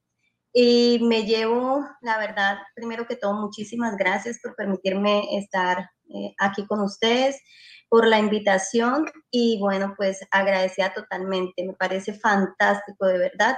[0.52, 6.64] Y me llevo, la verdad, primero que todo, muchísimas gracias por permitirme estar eh, aquí
[6.66, 7.40] con ustedes,
[7.88, 11.64] por la invitación y bueno, pues agradecida totalmente.
[11.64, 13.56] Me parece fantástico, de verdad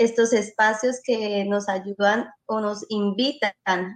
[0.00, 3.52] estos espacios que nos ayudan o nos invitan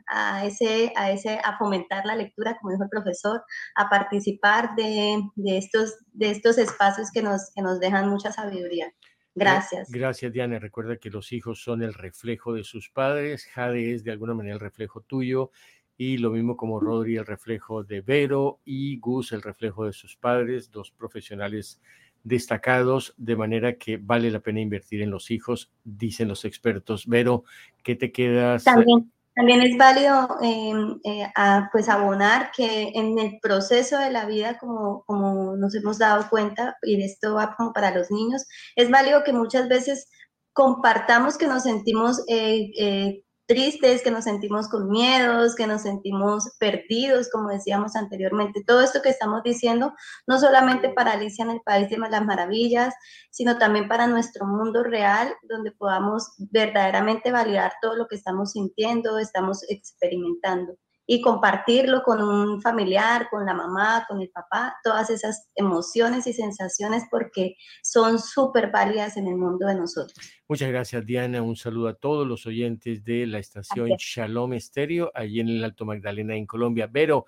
[0.06, 3.42] a, ese, a, ese, a fomentar la lectura, como dijo el profesor,
[3.74, 8.92] a participar de, de estos, de estos espacios que nos, que nos dejan mucha sabiduría.
[9.34, 9.90] Gracias.
[9.90, 10.58] Gracias, Diana.
[10.58, 13.46] Recuerda que los hijos son el reflejo de sus padres.
[13.46, 15.52] Jade es de alguna manera el reflejo tuyo.
[15.96, 18.60] Y lo mismo como Rodri, el reflejo de Vero.
[18.66, 21.80] Y Gus, el reflejo de sus padres, dos profesionales
[22.24, 27.06] destacados, de manera que vale la pena invertir en los hijos, dicen los expertos.
[27.06, 27.44] Vero,
[27.82, 28.64] ¿qué te quedas?
[28.64, 31.26] También, también es válido em, eh,
[31.70, 36.76] pues abonar que en el proceso de la vida, como, como nos hemos dado cuenta,
[36.82, 40.08] y esto va como para los niños, es válido que muchas veces
[40.52, 46.56] compartamos que nos sentimos eh, eh, tristes, que nos sentimos con miedos, que nos sentimos
[46.58, 48.64] perdidos, como decíamos anteriormente.
[48.66, 49.94] Todo esto que estamos diciendo,
[50.26, 52.94] no solamente para Alicia en el País de las Maravillas,
[53.30, 59.18] sino también para nuestro mundo real, donde podamos verdaderamente validar todo lo que estamos sintiendo,
[59.20, 60.76] estamos experimentando
[61.06, 66.32] y compartirlo con un familiar, con la mamá, con el papá, todas esas emociones y
[66.32, 70.16] sensaciones porque son súper válidas en el mundo de nosotros.
[70.48, 75.40] Muchas gracias Diana, un saludo a todos los oyentes de la estación Shalom Estéreo, allí
[75.40, 76.88] en el Alto Magdalena en Colombia.
[76.90, 77.26] Vero,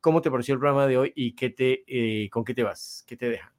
[0.00, 3.04] ¿cómo te pareció el programa de hoy y qué te, eh, con qué te vas?
[3.06, 3.52] ¿Qué te deja?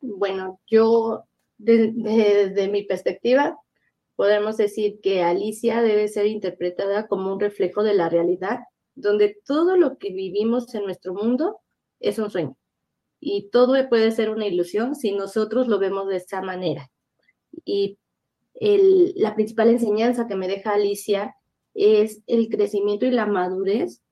[0.00, 1.24] Bueno, yo
[1.58, 3.56] desde mi perspectiva
[4.16, 8.60] podemos decir que Alicia debe ser interpretada como un reflejo de la realidad
[9.00, 11.60] donde todo lo que vivimos en nuestro mundo
[12.00, 12.56] es un sueño.
[13.20, 16.90] Y todo puede ser una ilusión si nosotros lo vemos de esa manera.
[17.64, 17.98] Y
[18.60, 21.34] la principal enseñanza que me deja Alicia
[21.74, 24.02] es el crecimiento y la madurez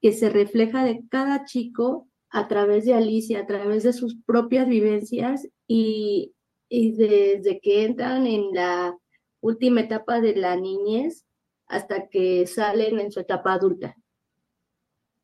[0.00, 4.68] que se refleja de cada chico a través de Alicia, a través de sus propias
[4.68, 6.34] vivencias y,
[6.68, 8.98] y desde que entran en la
[9.40, 11.24] última etapa de la niñez
[11.66, 13.96] hasta que salen en su etapa adulta.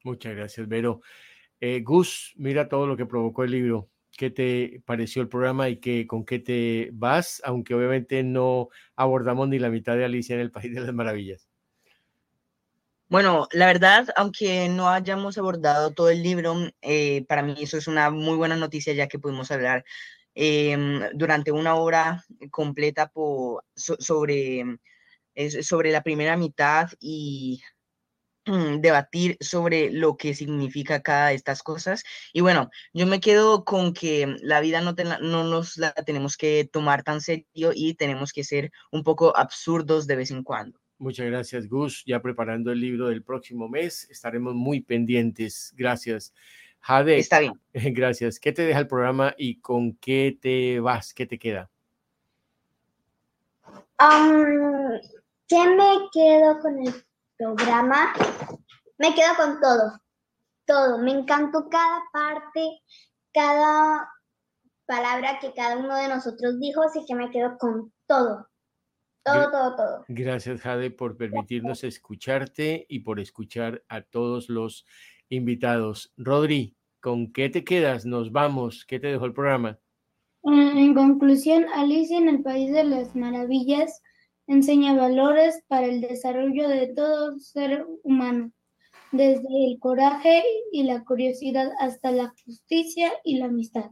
[0.02, 1.02] Muchas gracias, Vero.
[1.60, 3.90] Eh, Gus, mira todo lo que provocó el libro.
[4.16, 7.42] ¿Qué te pareció el programa y qué, con qué te vas?
[7.44, 11.48] Aunque obviamente no abordamos ni la mitad de Alicia en el País de las Maravillas.
[13.08, 17.88] Bueno, la verdad, aunque no hayamos abordado todo el libro, eh, para mí eso es
[17.88, 19.84] una muy buena noticia ya que pudimos hablar
[20.34, 23.10] em, durante una hora completa
[23.74, 24.78] sobre,
[25.62, 27.60] sobre la primera mitad y
[28.80, 32.02] debatir sobre lo que significa cada de estas cosas.
[32.32, 36.68] Y bueno, yo me quedo con que la vida no, no nos la tenemos que
[36.70, 40.78] tomar tan serio y tenemos que ser un poco absurdos de vez en cuando.
[40.98, 42.04] Muchas gracias, Gus.
[42.04, 45.72] Ya preparando el libro del próximo mes, estaremos muy pendientes.
[45.76, 46.34] Gracias.
[46.80, 47.18] Jade.
[47.18, 47.54] Está bien.
[47.72, 48.38] Gracias.
[48.38, 51.14] ¿Qué te deja el programa y con qué te vas?
[51.14, 51.70] ¿Qué te queda?
[55.46, 56.94] ¿Qué me quedo con el
[57.40, 58.12] programa,
[58.98, 60.00] me quedo con todo,
[60.66, 60.98] todo.
[60.98, 62.82] Me encantó cada parte,
[63.32, 64.10] cada
[64.84, 68.46] palabra que cada uno de nosotros dijo, así que me quedo con todo,
[69.24, 70.04] todo, todo, todo.
[70.08, 74.84] Gracias, Jade, por permitirnos escucharte y por escuchar a todos los
[75.30, 76.12] invitados.
[76.18, 78.04] Rodri, ¿con qué te quedas?
[78.04, 78.84] Nos vamos.
[78.84, 79.78] ¿Qué te dejó el programa?
[80.42, 84.02] En conclusión, Alicia en el País de las Maravillas
[84.50, 88.50] enseña valores para el desarrollo de todo ser humano,
[89.12, 90.42] desde el coraje
[90.72, 93.90] y la curiosidad hasta la justicia y la amistad.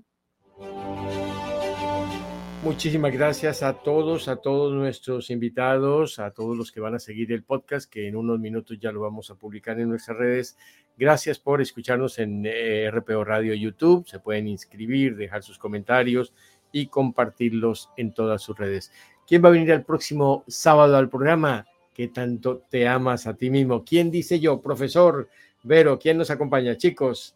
[2.64, 7.30] Muchísimas gracias a todos, a todos nuestros invitados, a todos los que van a seguir
[7.32, 10.58] el podcast, que en unos minutos ya lo vamos a publicar en nuestras redes.
[10.96, 14.08] Gracias por escucharnos en eh, RPO Radio YouTube.
[14.08, 16.34] Se pueden inscribir, dejar sus comentarios
[16.72, 18.92] y compartirlos en todas sus redes.
[19.28, 21.66] ¿Quién va a venir el próximo sábado al programa?
[21.92, 23.84] ¿Qué tanto te amas a ti mismo?
[23.84, 24.62] ¿Quién dice yo?
[24.62, 25.28] Profesor
[25.62, 26.78] Vero, ¿quién nos acompaña?
[26.78, 27.34] Chicos.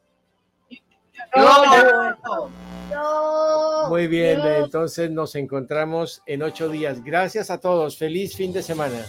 [3.90, 7.04] Muy bien, entonces nos encontramos en ocho días.
[7.04, 7.98] Gracias a todos.
[7.98, 9.04] Feliz fin de semana.